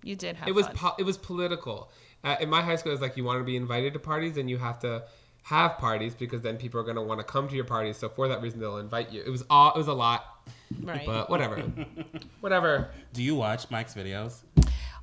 [0.02, 0.74] You did have It was fun.
[0.74, 1.92] po- it was political.
[2.24, 4.36] Uh, in my high school, it was like you want to be invited to parties,
[4.36, 5.04] and you have to
[5.44, 7.98] have parties because then people are going to want to come to your parties.
[7.98, 9.22] So for that reason, they'll invite you.
[9.24, 9.72] It was all.
[9.74, 10.24] It was a lot,
[10.82, 11.06] right.
[11.06, 11.62] but whatever.
[12.40, 12.90] whatever.
[13.12, 14.40] Do you watch Mike's videos?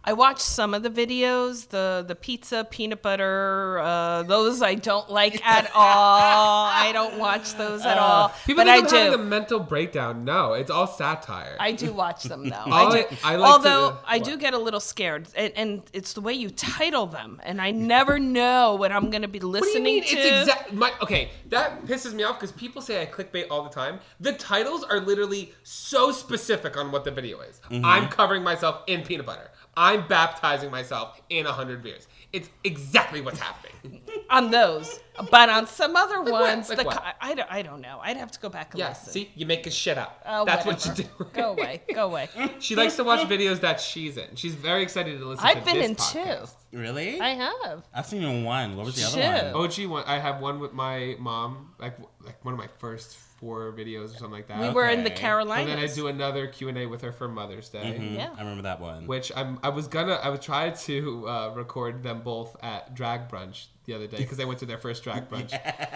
[0.04, 5.10] I watched some of the videos, the the pizza, peanut butter, uh, those I don't
[5.12, 6.66] like at all.
[6.66, 8.30] I don't watch those at all.
[8.48, 9.24] People but I think I'm having do.
[9.24, 10.26] a mental breakdown.
[10.26, 11.56] No, it's all satire.
[11.60, 12.56] I do watch them though.
[12.66, 12.98] I do.
[13.24, 16.22] I- I like to- Although I do get a little scared, and, and it's the
[16.22, 19.60] way you title them, and I never know what I'm going to be What do
[19.60, 20.04] you listening mean?
[20.04, 20.16] to.
[20.18, 20.74] It's exact.
[20.74, 24.00] My okay, that pisses me off because people say I clickbait all the time.
[24.20, 27.62] The titles are literally so specific on what the video is.
[27.70, 29.50] I'm covering myself in peanut butter.
[29.78, 32.08] I'm baptizing myself in a hundred beers.
[32.34, 34.02] It's exactly what's happening.
[34.30, 35.00] on those,
[35.30, 36.42] but on some other what?
[36.42, 36.98] ones, Like the what?
[36.98, 38.00] co- I, don't, I don't know.
[38.02, 38.90] I'd have to go back and Yeah.
[38.90, 39.12] listen.
[39.14, 40.22] See, you make a shit up.
[40.26, 41.04] Oh, That's what you do.
[41.34, 41.82] Go away.
[41.94, 42.30] Go away.
[42.60, 44.36] She likes to watch videos that she's in.
[44.36, 45.44] She's very excited to listen.
[45.46, 45.58] To it.
[45.58, 46.54] I've to been in podcast.
[46.72, 46.78] two.
[46.78, 47.20] Really?
[47.20, 47.84] I have.
[47.94, 48.78] I've seen one.
[48.78, 49.26] What was the Shit.
[49.26, 49.66] other one?
[49.66, 50.04] OG one.
[50.06, 54.18] I have one with my mom, like like one of my first four videos or
[54.20, 54.62] something like that.
[54.62, 55.20] We were in the Okay.
[55.62, 57.98] and then I do another Q and A with her for Mother's Day.
[58.00, 58.30] Mhm, Yeah.
[58.38, 59.08] I remember that one.
[59.08, 63.28] which I'm I was gonna I was trying to uh, record them both at drag
[63.30, 65.52] brunch the other day because they went to their first drag brunch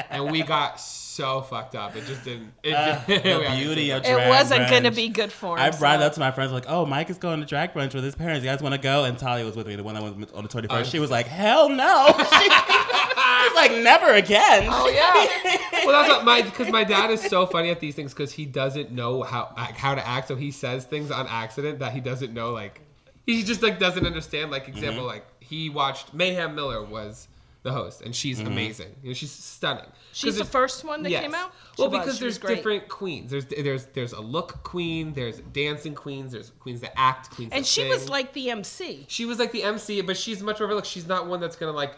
[0.10, 0.82] and we got
[1.16, 4.84] so fucked up it just didn't it, Uh, the beauty so of it wasn't going
[4.84, 5.64] to be good for him.
[5.64, 7.94] I brought it up to my friends like, "Oh, Mike is going to drag brunch
[7.94, 8.44] with his parents.
[8.44, 10.44] You guys want to go?" And Talia was with me, the one that was on
[10.44, 10.92] the twenty first.
[10.92, 12.50] she was like, "Hell no!" She-
[13.46, 15.56] She's like, "Never again." Oh yeah.
[15.86, 18.46] well that's what my because my dad is so funny at these things because he
[18.46, 22.34] doesn't know how how to act so he says things on accident that he doesn't
[22.34, 22.82] know like
[23.26, 25.08] he just like doesn't understand like example Mm-hmm.
[25.08, 27.28] like he watched Mayhem Miller was
[27.66, 28.48] the host, and she's mm-hmm.
[28.48, 28.96] amazing.
[29.02, 29.88] You know, she's stunning.
[30.14, 31.52] She's the first one that came out?
[31.78, 33.32] Well, She was, because she there's different queens.
[33.32, 35.14] There's there's there's a look queen.
[35.14, 36.32] There's dancing queens.
[36.32, 37.32] There's queens that act.
[37.32, 39.06] Queens And that she was like the MC.
[39.10, 40.86] She was like the MC, but she's much more of a look.
[40.86, 41.96] She's not one that's gonna like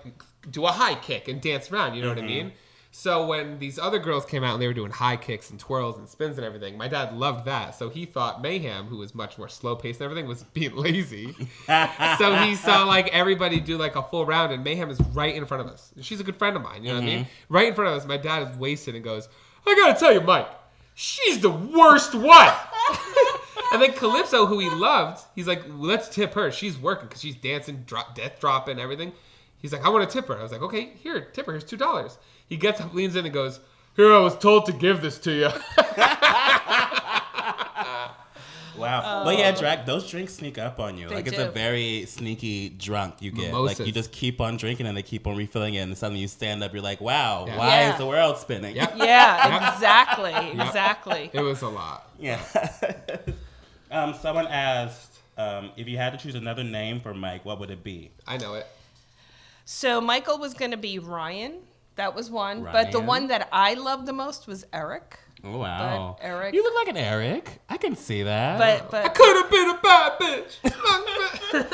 [0.49, 1.95] do a high kick and dance around.
[1.95, 2.27] You know what I mm-hmm.
[2.29, 2.53] mean?
[2.97, 5.99] So when these other girls came out and they were doing high kicks and twirls
[5.99, 7.75] and spins and everything, my dad loved that.
[7.75, 11.31] So he thought Mayhem, who was much more slow paced and everything, was being lazy.
[12.17, 15.45] so he saw like everybody do like a full round, and Mayhem is right in
[15.45, 15.93] front of us.
[16.01, 16.83] She's a good friend of mine.
[16.83, 17.19] You know what I mean?
[17.25, 17.53] Mm-hmm.
[17.53, 18.07] Right in front of us.
[18.07, 19.29] My dad is wasted and goes,
[19.67, 20.49] "I gotta tell you, Mike,
[20.95, 22.53] she's the worst one."
[23.73, 26.51] And then Calypso, who he loved, he's like, let's tip her.
[26.51, 29.11] She's working because she's dancing, drop, death dropping, everything.
[29.59, 30.39] He's like, I want to tip her.
[30.39, 31.51] I was like, okay, here, tip her.
[31.51, 32.17] Here's two dollars.
[32.47, 33.59] He gets up, leans in, and goes,
[33.95, 35.49] "Here, I was told to give this to you."
[38.77, 39.23] Wow.
[39.25, 41.09] but yeah, drag those drinks sneak up on you.
[41.09, 43.47] They like it's a very sneaky drunk you get.
[43.47, 43.79] Mimosas.
[43.79, 46.27] Like you just keep on drinking and they keep on refilling it and suddenly you
[46.27, 47.57] stand up, you're like, Wow, Yeah.
[47.57, 47.91] why Yeah.
[47.93, 48.75] is the world spinning?
[48.75, 48.93] Yep.
[48.97, 51.29] Yeah, exactly, exactly.
[51.33, 52.09] It was a lot.
[52.19, 52.39] Yeah.
[53.91, 57.71] um, someone asked, um, if you had to choose another name for Mike, what would
[57.71, 58.11] it be?
[58.27, 58.67] I know it.
[59.65, 61.55] So Michael was going to be Ryan.
[61.97, 62.63] That was one.
[62.63, 65.19] But the one that I loved the most was Eric.
[65.43, 66.15] Oh wow.
[66.19, 67.59] But Eric- You look like an Eric.
[67.69, 68.57] I can see that.
[68.57, 71.71] But but I could have been a bad bitch.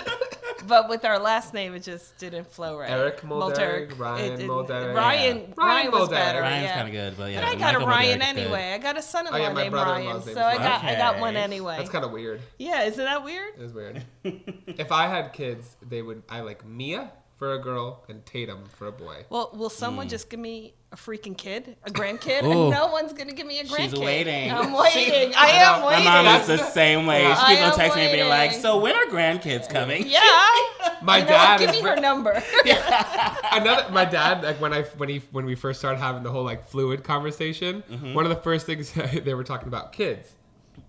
[0.68, 2.90] but with our last name, it just didn't flow right.
[2.90, 4.00] Eric Molderic, Molderic.
[4.00, 4.94] Ryan It didn't- Ryan.
[4.94, 4.94] Yeah.
[4.94, 6.12] Ryan, Ryan was Molderic.
[6.12, 6.42] better.
[6.42, 6.76] Ryan's yeah.
[6.76, 7.40] kind of good, but yeah.
[7.42, 8.42] But I got a Ryan Molderic is good.
[8.42, 8.72] anyway.
[8.74, 10.58] I got a son-in-law Oh, yeah, named Ryan, name's so I Ryan.
[10.62, 11.76] got I got one anyway.
[11.78, 12.42] That's kind of weird.
[12.60, 13.54] yeah, isn't that weird?
[13.56, 14.04] It was weird.
[14.68, 16.24] if I had kids, they would.
[16.30, 19.26] I like Mia for a girl and Tatum for a boy.
[19.30, 22.44] Well, will someone just give me a freaking kid, a grandkid?
[22.44, 22.70] Ooh.
[22.70, 23.90] no one's gonna give me a grandkid.
[23.92, 24.52] She's waiting.
[24.52, 25.34] I'm waiting.
[25.36, 25.86] I am know.
[25.86, 26.06] My waiting.
[26.06, 27.24] mom is the same way.
[27.24, 27.36] Yeah.
[27.36, 30.22] She keeps I on am texting me being like, "So when are grandkids coming?" Yeah.
[31.02, 32.32] My You know dad Give is me her number.
[33.52, 36.44] another my dad like when I when he when we first started having the whole
[36.44, 38.14] like fluid conversation, Mm-hmm.
[38.14, 40.32] one of the first things they were talking about kids.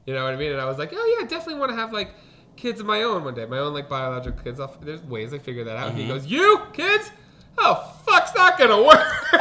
[0.06, 0.52] You know what I mean?
[0.52, 2.10] And I was like, oh yeah, definitely want to have like
[2.56, 4.60] kids of my own one day, my own like biological kids.
[4.60, 5.88] I'll, there's ways I figure that out.
[5.90, 6.12] And he Mm-hmm.
[6.12, 7.10] goes, you kids?
[7.58, 8.98] Oh fuck's not gonna work.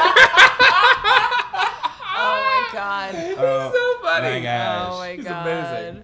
[2.15, 3.15] oh my god.
[3.37, 4.29] Oh, so funny.
[4.35, 4.89] my gosh.
[4.91, 5.47] Oh my He's god.
[5.47, 6.03] amazing.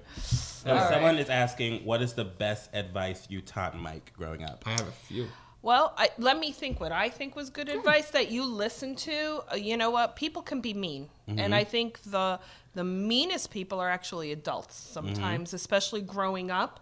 [0.68, 1.20] All someone right.
[1.20, 4.92] is asking, "What is the best advice you taught Mike growing up?" I have a
[4.92, 5.28] few.
[5.62, 9.42] Well, I, let me think what I think was good advice that you listen to.
[9.52, 10.16] Uh, you know what?
[10.16, 12.40] People can be mean, and I think the
[12.76, 16.80] the meanest people are actually adults sometimes, especially growing up.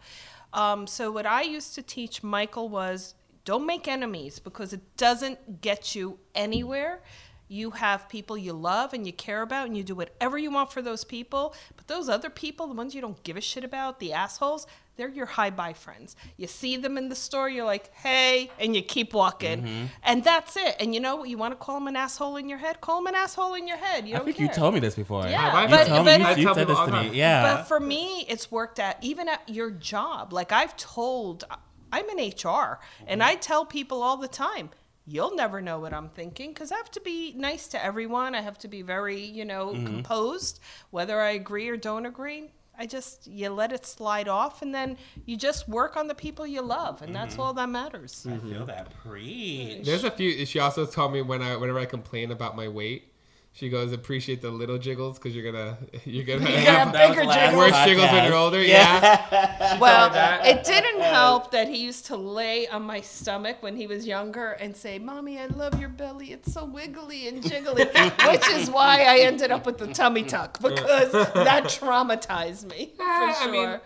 [0.54, 3.16] Um, so what I used to teach Michael was
[3.46, 7.02] don't make enemies because it doesn't get you anywhere.
[7.50, 10.72] You have people you love and you care about, and you do whatever you want
[10.72, 11.56] for those people.
[11.78, 14.68] But those other people, the ones you don't give a shit about, the assholes,
[14.98, 16.16] they're your high bye friends.
[16.36, 19.62] You see them in the store, you're like, hey, and you keep walking.
[19.62, 19.86] Mm-hmm.
[20.04, 20.76] And that's it.
[20.80, 21.30] And you know what?
[21.30, 22.82] You want to call them an asshole in your head?
[22.82, 24.08] Call them an asshole in your head.
[24.08, 24.48] You I don't think care.
[24.48, 25.28] you told me this before.
[25.28, 26.26] Yeah, you but- told but- me.
[26.26, 27.10] I You, you said this to me.
[27.14, 27.56] Yeah.
[27.56, 30.34] But for me, it's worked at even at your job.
[30.34, 31.46] Like I've told,
[31.92, 34.72] I'm in HR, and I tell people all the time,
[35.06, 38.36] you'll never know what I'm thinking because I have to be nice to everyone.
[38.36, 39.86] I have to be very, you know, mm-hmm.
[39.86, 42.52] composed, whether I agree or don't agree.
[42.78, 46.46] I just you let it slide off, and then you just work on the people
[46.46, 47.42] you love, and that's mm-hmm.
[47.42, 48.26] all that matters.
[48.28, 48.66] I feel mm-hmm.
[48.66, 49.86] that preach.
[49.86, 50.46] There's a few.
[50.46, 53.12] She also told me when I whenever I complain about my weight,
[53.58, 57.24] she goes appreciate the little jiggles because you're gonna you're gonna You're have gonna bigger
[57.24, 57.56] jiggles.
[57.56, 58.62] worse jiggles when you're older.
[58.62, 59.78] Yeah.
[59.80, 60.12] Well,
[60.44, 64.52] it didn't help that he used to lay on my stomach when he was younger
[64.52, 66.32] and say, "Mommy, I love your belly.
[66.32, 67.86] It's so wiggly and jiggly,"
[68.32, 73.04] which is why I ended up with the tummy tuck because that traumatized me for
[73.04, 73.36] sure.
[73.48, 73.80] I mean,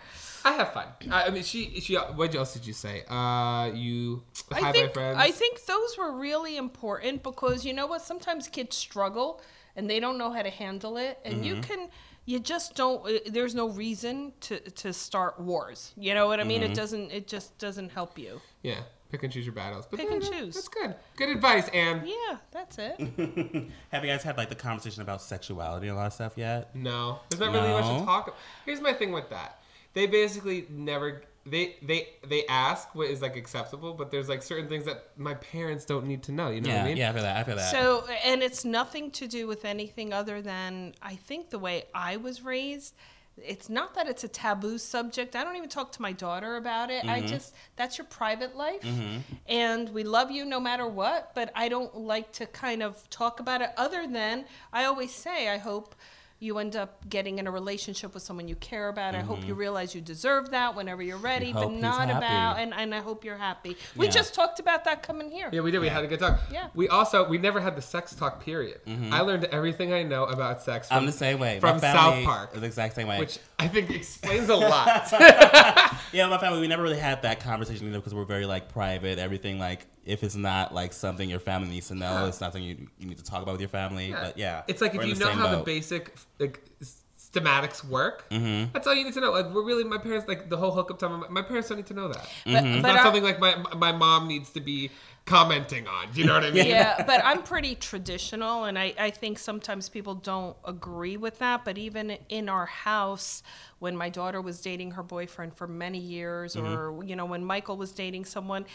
[0.46, 0.88] I have fun.
[1.10, 1.96] I, I mean, she she.
[1.96, 3.04] What else did you say?
[3.10, 5.18] Uh, you hi, I my think friends.
[5.20, 8.02] I think those were really important because you know what?
[8.02, 9.42] Sometimes kids struggle
[9.76, 11.62] and they don't know how to handle it, and you Mm-hmm.
[11.64, 11.90] can.
[12.26, 13.04] You just don't.
[13.06, 15.94] uh, There's no reason to to start wars.
[15.98, 16.62] You know what I mean?
[16.62, 16.72] Mm-hmm.
[16.72, 17.12] It doesn't.
[17.12, 18.40] It just doesn't help you.
[18.62, 19.88] yeah, pick and choose your battles.
[19.90, 20.54] But Pick yeah, and that- choose.
[20.54, 20.96] That's good.
[21.18, 22.04] Good advice, Anne.
[22.06, 22.96] Yeah, that's it.
[23.92, 26.76] Have you guys had like the conversation about sexuality and all that stuff yet?
[26.76, 28.06] No, there's not really much to No?
[28.06, 28.38] talk.
[28.66, 29.60] Here's my thing with that.
[29.94, 31.24] They basically never.
[31.46, 35.34] They they they ask what is like acceptable, but there's like certain things that my
[35.34, 36.50] parents don't need to know.
[36.50, 36.98] You know yeah, what I mean?
[36.98, 37.38] yeah, I feel that.
[37.38, 37.72] I feel that.
[37.72, 42.18] So, and it's nothing to do with anything other than I think the way I
[42.18, 42.94] was raised.
[43.38, 45.36] It's not that it's a taboo subject.
[45.36, 47.06] I don't even talk to my daughter about it.
[47.06, 47.28] I mm-hmm.
[47.28, 48.82] just, that's your private life.
[48.82, 49.18] Mm-hmm.
[49.48, 53.39] And we love you no matter what, but I don't like to kind of talk
[53.39, 55.96] about it other than I always say, I hope
[56.42, 59.14] you end up getting in a relationship with someone you care about.
[59.14, 59.60] I hope you mm-hmm.
[59.60, 62.58] realize you deserve that whenever you're ready, but not about.
[62.58, 63.78] And, and I hope you're happy.
[63.96, 64.12] We Yeah.
[64.12, 65.50] just talked about that coming here.
[65.52, 65.80] Yeah, we did.
[65.80, 66.39] We had a good talk.
[66.52, 66.70] Yeah.
[66.74, 68.84] We also we never had the sex talk period.
[68.88, 69.14] Mm-hmm.
[69.14, 71.60] I learned everything I know about sex from, I'm the same way.
[71.60, 73.20] from my South Park, is the exact same way.
[73.20, 75.12] which I think explains a lot.
[76.12, 79.20] yeah, my family we never really had that conversation either because we're very like private.
[79.20, 82.64] Everything like if it's not like something your family needs to know, it's not something
[82.64, 84.12] you, you need to talk about with your family.
[84.12, 88.26] But yeah, It's like if you know same how the basic like s- schematics work,
[88.30, 88.72] Mm-hmm.
[88.74, 89.32] that's all you need to know.
[89.32, 91.20] Like we're really my parents like the whole hookup time.
[91.22, 92.28] My, my parents don't need to know that.
[92.45, 92.82] But, It's Mm-hmm.
[92.82, 94.89] but not I- something like my my mom needs to be
[95.26, 96.12] commenting on.
[96.12, 96.66] Do you know what I mean?
[96.68, 101.64] yeah, but I'm pretty traditional, and I, I think sometimes people don't agree with that.
[101.64, 103.43] But even in our house,
[103.78, 106.74] when my daughter was dating her boyfriend for many years, Mm-hmm.
[106.74, 108.66] or you know when Michael was dating someone,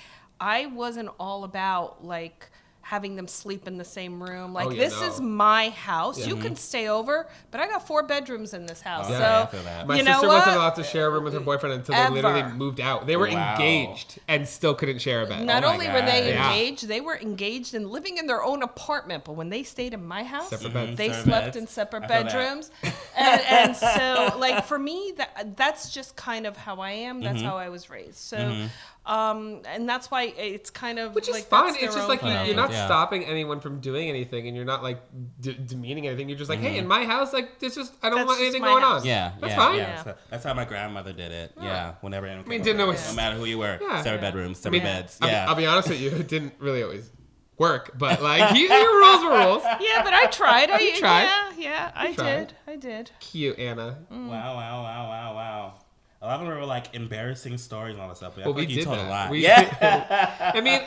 [0.41, 2.51] I wasn't all about like
[2.83, 4.53] having them sleep in the same room.
[4.53, 5.09] Like Oh, yeah, this no.
[5.09, 6.25] is my house.
[6.25, 6.55] You can mm-hmm.
[6.55, 9.07] stay over, but I got four bedrooms in this house.
[9.09, 9.87] Oh, so yeah, that.
[9.89, 12.09] My you sister know wasn't allowed to share a room with her boyfriend until they
[12.15, 13.09] literally moved out.
[13.09, 13.55] They were Wow.
[13.55, 15.45] engaged and still couldn't share a bed.
[15.45, 16.53] Not Oh my only were they Yeah.
[16.53, 19.25] engaged, they were engaged and living in their own apartment.
[19.25, 20.87] But when they stayed in my house, Separate mm-hmm.
[20.87, 20.97] beds.
[20.97, 21.57] they Separate slept beds.
[21.57, 22.25] in separate I feel that.
[22.27, 22.71] bedrooms.
[23.17, 27.21] and, and so, like for me, that that's just kind of how I am.
[27.21, 27.47] That's Mm-hmm.
[27.49, 28.19] how I was raised.
[28.19, 28.67] So, mm-hmm.
[29.07, 31.75] Um, and that's why it's kind of Which is like fine.
[31.77, 32.47] It's just like you- thing.
[32.47, 32.87] you're not Yeah.
[32.87, 35.01] stopping anyone from doing anything, and you're not like
[35.41, 36.29] d- demeaning anything.
[36.29, 38.63] You're just like, hey, in my house, like it's just I don't That's want anything
[38.63, 39.03] going house.
[39.03, 39.07] on.
[39.07, 39.77] Yeah, that's yeah, fine.
[39.77, 39.83] Yeah.
[39.89, 40.03] Yeah.
[40.05, 41.53] So that's how my grandmother did it.
[41.61, 42.45] Yeah, whenever anyone.
[42.45, 42.91] I mean, came didn't over.
[42.93, 44.03] always- No matter who you were, Yeah.
[44.03, 44.21] separate Yeah.
[44.31, 45.19] bedrooms, I separate mean, beds.
[45.23, 45.47] I'll, be, yeah.
[45.49, 47.11] I'll be honest with you, it didn't really always
[47.59, 49.63] work, but like you, your rules were rules.
[49.81, 50.71] Yeah, but I tried.
[50.77, 51.23] I You tried.
[51.25, 52.49] Yeah, yeah, I tried.
[52.49, 52.55] did.
[52.67, 53.11] I did.
[53.21, 53.99] Cute, Anna.
[54.13, 54.29] Mm.
[54.29, 55.75] Wow, wow, wow, wow, wow.
[56.23, 58.33] A lot of them were like embarrassing stories and all that stuff.
[58.37, 59.07] But Well, feel we like you told that.
[59.07, 59.31] a lot.
[59.31, 60.53] We- yeah.
[60.55, 60.81] I mean,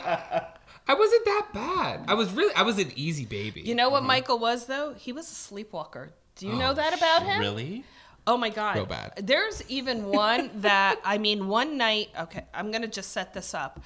[0.88, 2.04] I wasn't that bad.
[2.08, 3.60] I was really, I was an easy baby.
[3.60, 3.92] You know Mm-hmm.
[3.92, 4.94] what Michael was though?
[4.94, 6.10] He was a sleepwalker.
[6.36, 7.40] Do you Oh, know that about him?
[7.40, 7.84] Really?
[8.26, 8.76] Oh my god.
[8.76, 9.12] Real bad.
[9.26, 13.54] There's even one that I mean one night, okay, I'm going to just set this
[13.54, 13.80] up.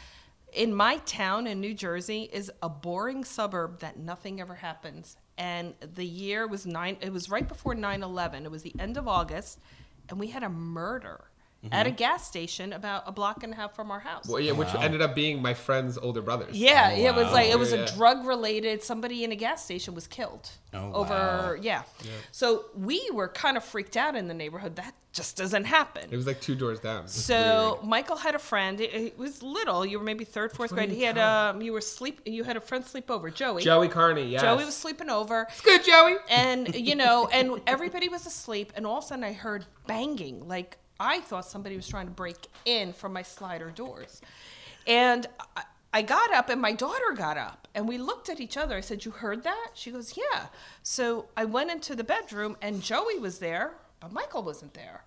[0.53, 5.17] In my town in New Jersey is a boring suburb that nothing ever happens.
[5.37, 8.45] And the year was 9 it was right before 9/11.
[8.45, 9.59] It was the end of August
[10.09, 11.25] and we had a murder
[11.73, 14.27] at a gas station about a block and a half from our house.
[14.29, 16.57] Well, yeah, which ended up being my friend's older brothers.
[16.57, 17.95] Yeah, Oh, it was like it was Yeah, a yeah.
[17.97, 18.83] drug related.
[18.83, 21.15] Somebody in a gas station was killed Oh, over.
[21.15, 21.55] wow.
[21.61, 21.83] Yeah.
[22.33, 24.77] so we were kind of freaked out in the neighborhood.
[24.77, 26.09] That just doesn't happen.
[26.11, 27.07] It was like two doors down.
[27.07, 27.89] So weird.
[27.89, 28.81] Michael had a friend.
[28.81, 29.87] It, it was little.
[29.87, 30.91] You were maybe third, fourth grade.
[30.91, 31.63] He had um.
[31.63, 32.21] You were sleep.
[32.27, 33.31] You had a friend sleep over.
[33.31, 33.63] Joey.
[33.63, 34.41] Joey Carney, Yeah.
[34.43, 36.17] Joey was sleeping over, It's good, Joey.
[36.29, 40.49] and you know, and everybody was asleep, and all of a sudden I heard banging.
[40.49, 44.21] Like I thought somebody was trying to break in from my slider doors,
[44.87, 45.27] and.
[45.57, 45.63] I,
[45.97, 48.77] I got up and my daughter got up and we looked at each other.
[48.77, 49.71] I said, You heard that?
[49.75, 50.47] She goes, Yeah.
[50.83, 55.05] So I went into the bedroom and Joey was there, but Michael wasn't there.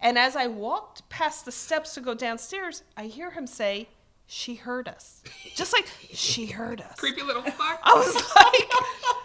[0.00, 3.88] And as I walked past the steps to go downstairs, I hear him say,
[4.26, 5.22] She heard us.
[5.54, 6.98] Just like, She heard us.
[6.98, 7.80] Creepy little fuck.
[7.82, 8.70] I was like,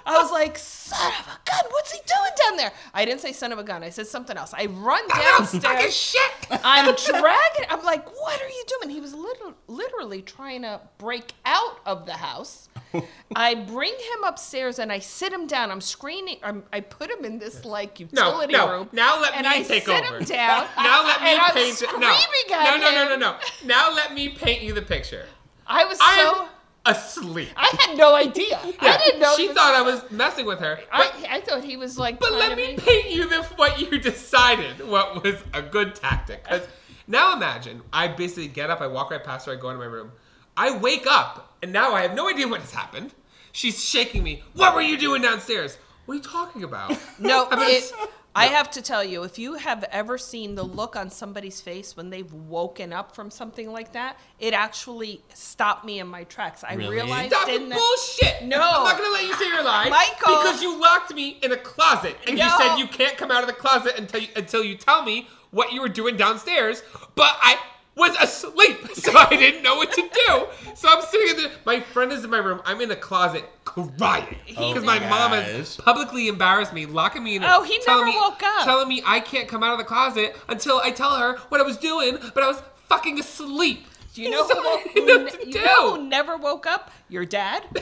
[0.06, 2.72] I was like, son of a gun, what's he doing down there?
[2.93, 3.82] I didn't say son of a gun.
[3.84, 4.54] I said something else.
[4.54, 5.95] I run Fucking downstairs.
[5.95, 6.32] shit.
[6.64, 7.66] I'm dragging.
[7.70, 8.93] I'm like, what are you doing?
[8.93, 12.68] He was literally, literally trying to break out of the house.
[13.36, 15.70] I bring him upstairs and I sit him down.
[15.70, 16.38] I'm screaming.
[16.43, 18.72] I'm, I put him in this like No, utility no.
[18.72, 18.89] room.
[18.91, 20.18] Now let and me I take sit over.
[20.18, 20.66] him down.
[20.76, 21.86] Now let me and I'm paint it.
[22.00, 22.12] No.
[22.12, 23.38] screaming no, at no, no, no, no.
[23.66, 25.26] Now let me paint you the picture.
[25.68, 26.42] I was I so.
[26.44, 26.50] am
[26.96, 27.50] asleep.
[27.56, 28.60] I had no idea.
[28.82, 29.36] I didn't know.
[29.38, 30.80] he She was- thought I was messing with her.
[30.92, 32.20] But, I, I thought he was like.
[32.20, 36.44] but let me be- paint you the what you decided what was a good tactic.
[36.44, 36.68] Because
[37.08, 39.86] now imagine I basically get up, I walk right past her, I go into my
[39.86, 40.12] room.
[40.58, 43.14] I wake up, and now I have no idea what has happened.
[43.52, 44.44] She's shaking me.
[44.54, 45.78] What were you doing downstairs?
[46.06, 46.98] What are you talking about?
[47.20, 47.94] No, I mean, it,
[48.36, 51.97] I have to tell you, if you have ever seen the look on somebody's face
[51.97, 56.63] when they've woken up from something like that, it actually stopped me in my tracks.
[56.63, 56.95] I Really?
[56.95, 58.43] realized Stop in it, the, bullshit!
[58.43, 58.61] No.
[58.61, 60.38] I'm not gonna let you say your lie, Michael.
[60.38, 62.55] because you locked me in a closet and you No.
[62.57, 65.73] said you can't come out of the closet until you, until you tell me what
[65.73, 66.84] you were doing downstairs.
[67.15, 67.57] But I
[68.00, 70.45] was asleep, so I didn't know what to do.
[70.76, 71.52] So I'm sitting in the.
[71.66, 72.62] My friend is in my room.
[72.66, 77.24] I'm in the closet crying Oh because my my mom has publicly embarrassed me, locking
[77.24, 77.43] me in.
[77.43, 78.64] A, Oh, he telling never me, woke up.
[78.66, 81.64] Telling me I can't come out of the closet until I tell her what I
[81.64, 83.86] was doing, but I was fucking asleep.
[84.16, 85.95] do you know So who, I woke- didn't who know what ne- to you know
[85.97, 86.91] who never woke up?
[87.10, 87.64] Your dad.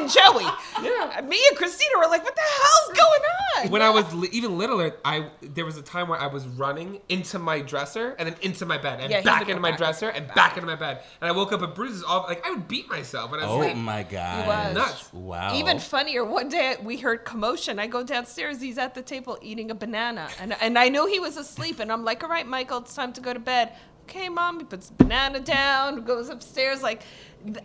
[0.00, 0.44] and Joey.
[0.82, 1.20] Yeah.
[1.22, 3.20] Me and Christina were like, "What the hell's going
[3.64, 6.46] on?" when I was li- even littler, I there was a time where I was
[6.46, 9.60] running into my dresser and then into my bed and Yeah, he back would into
[9.62, 12.24] my back dresser and back into my bed, and I woke up with bruises all
[12.28, 13.76] like I would beat myself when I was Oh asleep.
[13.76, 14.46] my god.
[14.46, 14.74] was.
[14.74, 15.12] Nuts.
[15.12, 15.54] Wow.
[15.54, 17.78] Even funnier, one day we heard commotion.
[17.78, 18.60] I go downstairs.
[18.60, 21.80] He's at the table eating a banana, and and I knew he was asleep.
[21.80, 23.72] And I'm like, "All right, Michael, it's time to go to bed."
[24.02, 24.58] Okay, mom.
[24.58, 26.82] He puts the banana down, goes upstairs.
[26.82, 27.02] Like,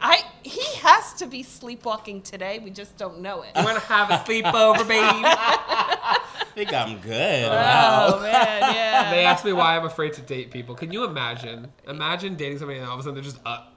[0.02, 2.60] I he has to be sleepwalking today.
[2.60, 3.52] We just don't know it.
[3.56, 5.06] You want to have a sleepover, baby?
[5.06, 6.20] I
[6.56, 7.46] think I'm good.
[7.46, 8.20] Oh Wow.
[8.22, 9.12] man, yeah.
[9.12, 10.76] they ask me why I'm afraid to date people.
[10.76, 11.72] Can you imagine?
[11.88, 13.74] Imagine dating somebody and all of a sudden they're just up,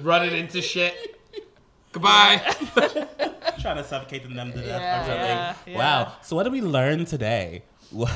[0.00, 1.16] running into shit.
[1.92, 2.38] Goodbye.
[3.60, 5.26] Trying to suffocate them to death Yeah, or something.
[5.26, 5.78] yeah, yeah.
[5.78, 6.12] Wow.
[6.22, 7.62] So what did we learn today?
[7.90, 8.10] What?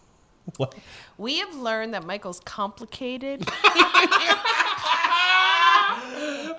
[0.56, 0.74] what?
[1.18, 3.40] We have learned that Michael's complicated,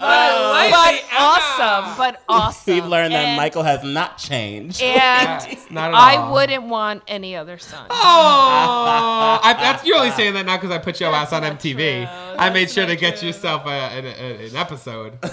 [0.02, 0.72] I oh.
[0.72, 1.98] but like the awesome.
[1.98, 2.74] But awesome.
[2.74, 4.82] We've learned that Michael has not changed.
[4.82, 4.96] And
[5.44, 7.88] Yes, not at I wouldn't want any other son.
[7.90, 12.06] Oh, I, that's you're only saying that now because I put your ass on MTV.
[12.06, 12.36] true.
[12.38, 13.28] I made That's sure to not get true.
[13.28, 15.18] yourself uh, a, an, a, an episode.
[15.24, 15.30] Oh,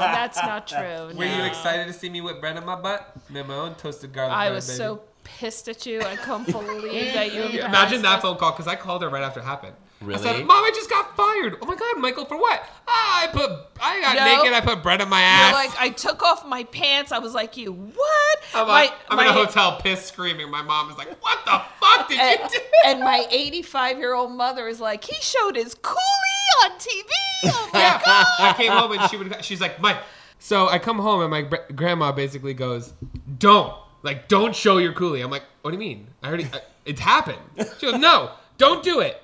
[0.00, 0.78] that's not true.
[1.16, 3.14] Were you excited to see me with bread in my butt?
[3.30, 4.76] Me my own toasted garlic I bread, was baby.
[4.76, 6.02] so pissed at you.
[6.02, 7.42] I can't believe that you.
[7.60, 8.22] Imagine that us.
[8.22, 9.76] phone call because I called her right after it happened.
[10.02, 12.62] I said, "Mom, I just got fired." Oh my God, Michael, for what?
[12.88, 13.50] Ah, I put,
[13.82, 14.24] I got No.
[14.42, 14.54] naked.
[14.54, 15.52] I put bread in my You're ass.
[15.54, 17.12] like, I took off my pants.
[17.12, 18.38] I was like, you what?
[18.54, 20.50] I'm, my, like- I'm in a hotel, piss screaming.
[20.50, 24.14] My mom is like, "What the fuck did And, you do?" and my 85 year
[24.14, 27.04] old mother is like, he showed his coolie on TV.
[27.44, 28.00] Oh my Yeah.
[28.04, 29.44] I came home and she would.
[29.44, 29.98] She's like, Mike.
[30.38, 31.42] So I come home and my
[31.74, 32.94] grandma basically goes,
[33.38, 36.06] "Don't like, don't show your coolie." I'm like, "What do you mean?
[36.22, 37.36] I already, I, it's happened."
[37.78, 39.22] She goes, "No, don't do it,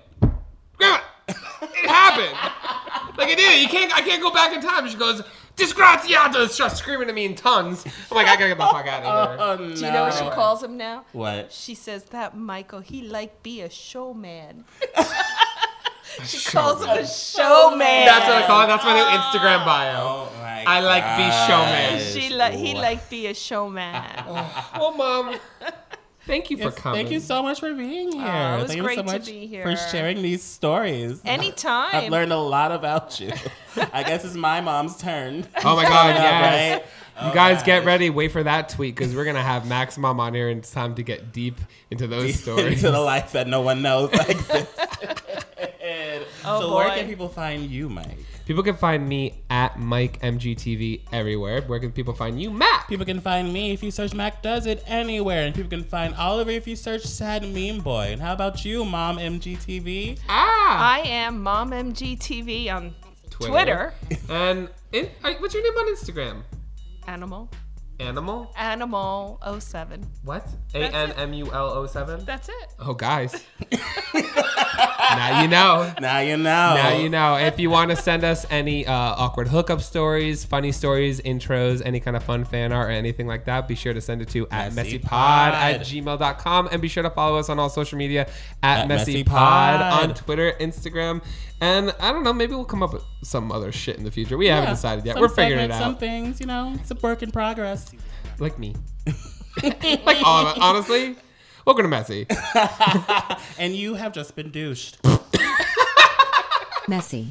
[0.79, 1.01] grandma.
[1.29, 3.17] It happened.
[3.19, 3.61] like it did.
[3.63, 3.95] You can't.
[3.97, 5.23] I can't go back in time." She goes,
[5.57, 7.85] "Disgraziato!" Starts screaming at me in tongues.
[8.11, 9.37] I'm like, I gotta get the fuck out of here.
[9.47, 9.75] Oh, no.
[9.75, 11.05] Do you know what she calls him now?
[11.13, 11.53] What?
[11.53, 14.65] She says that Michael, he like be a showman.
[16.25, 17.79] she calls him a showman.
[18.07, 18.67] That's what I call it.
[18.69, 19.97] That's my new Instagram bio.
[19.99, 21.99] Oh my I like be showman.
[21.99, 22.13] gosh.
[22.13, 24.03] She like he like be a showman.
[24.27, 25.37] Well, mom,
[26.27, 26.99] thank you for Yes, coming.
[27.01, 28.23] Thank you so much for being here.
[28.27, 31.21] Oh, it was thank great you so to much be for sharing these stories.
[31.25, 31.95] Anytime.
[31.95, 33.33] I've learned a lot about you.
[33.93, 35.47] I guess it's my mom's turn.
[35.65, 36.73] Oh my God, yes.
[36.81, 36.87] right?
[37.25, 38.11] You Oh, guys get ready.
[38.11, 40.95] Wait for that tweet because we're gonna have Max Mom on here, and it's time
[40.97, 41.59] to get deep
[41.91, 42.75] into those stories.
[42.85, 44.75] into the life that no one knows exists.
[46.45, 48.19] Oh, so where can people find you, Mike?
[48.47, 51.63] people can find me at Mike MGTV everywhere.
[51.63, 52.87] Where can people find you, Matt?
[52.89, 55.45] People can find me if you search Mac Does It anywhere.
[55.45, 58.11] And people can find Oliver if you search Sad Meme Boy.
[58.13, 60.21] And how about you, Mom MGTV?
[60.29, 62.95] Ah, I am Mom MGTV on
[63.31, 63.93] Twitter.
[64.31, 65.09] and in,
[65.41, 66.43] what's your name on Instagram?
[67.09, 67.51] Animal.
[67.99, 68.53] Animal.
[68.57, 70.07] Animal 07.
[70.23, 70.47] What?
[70.75, 71.19] A That's N it.
[71.19, 72.25] M U L O seven.
[72.25, 72.75] That's it.
[72.79, 73.43] Oh, guys.
[74.15, 75.93] now you know.
[76.01, 76.43] Now you know.
[76.75, 77.37] Now you know.
[77.37, 82.01] If you want to send us any uh, awkward hookup stories, funny stories, intros, any
[82.01, 84.47] kind of fun fan art, or anything like that, be sure to send it to
[84.51, 85.55] at Messy messypod Pod.
[85.55, 86.69] at gmail.com.
[86.71, 88.29] And be sure to follow us on all social media
[88.63, 90.03] at, At messypod messypod.
[90.03, 91.23] on Twitter, Instagram.
[91.61, 94.37] And I don't know, maybe we'll come up with some other shit in the future.
[94.37, 95.19] We haven't decided yet.
[95.19, 95.81] We're figuring it out.
[95.81, 97.91] Some things, you know, it's a work in progress.
[98.39, 98.75] Like me.
[99.63, 101.17] like all of it, honestly.
[101.67, 102.27] Welcome to Messy.
[103.59, 104.99] And you have just been douched.
[106.89, 107.25] Messy.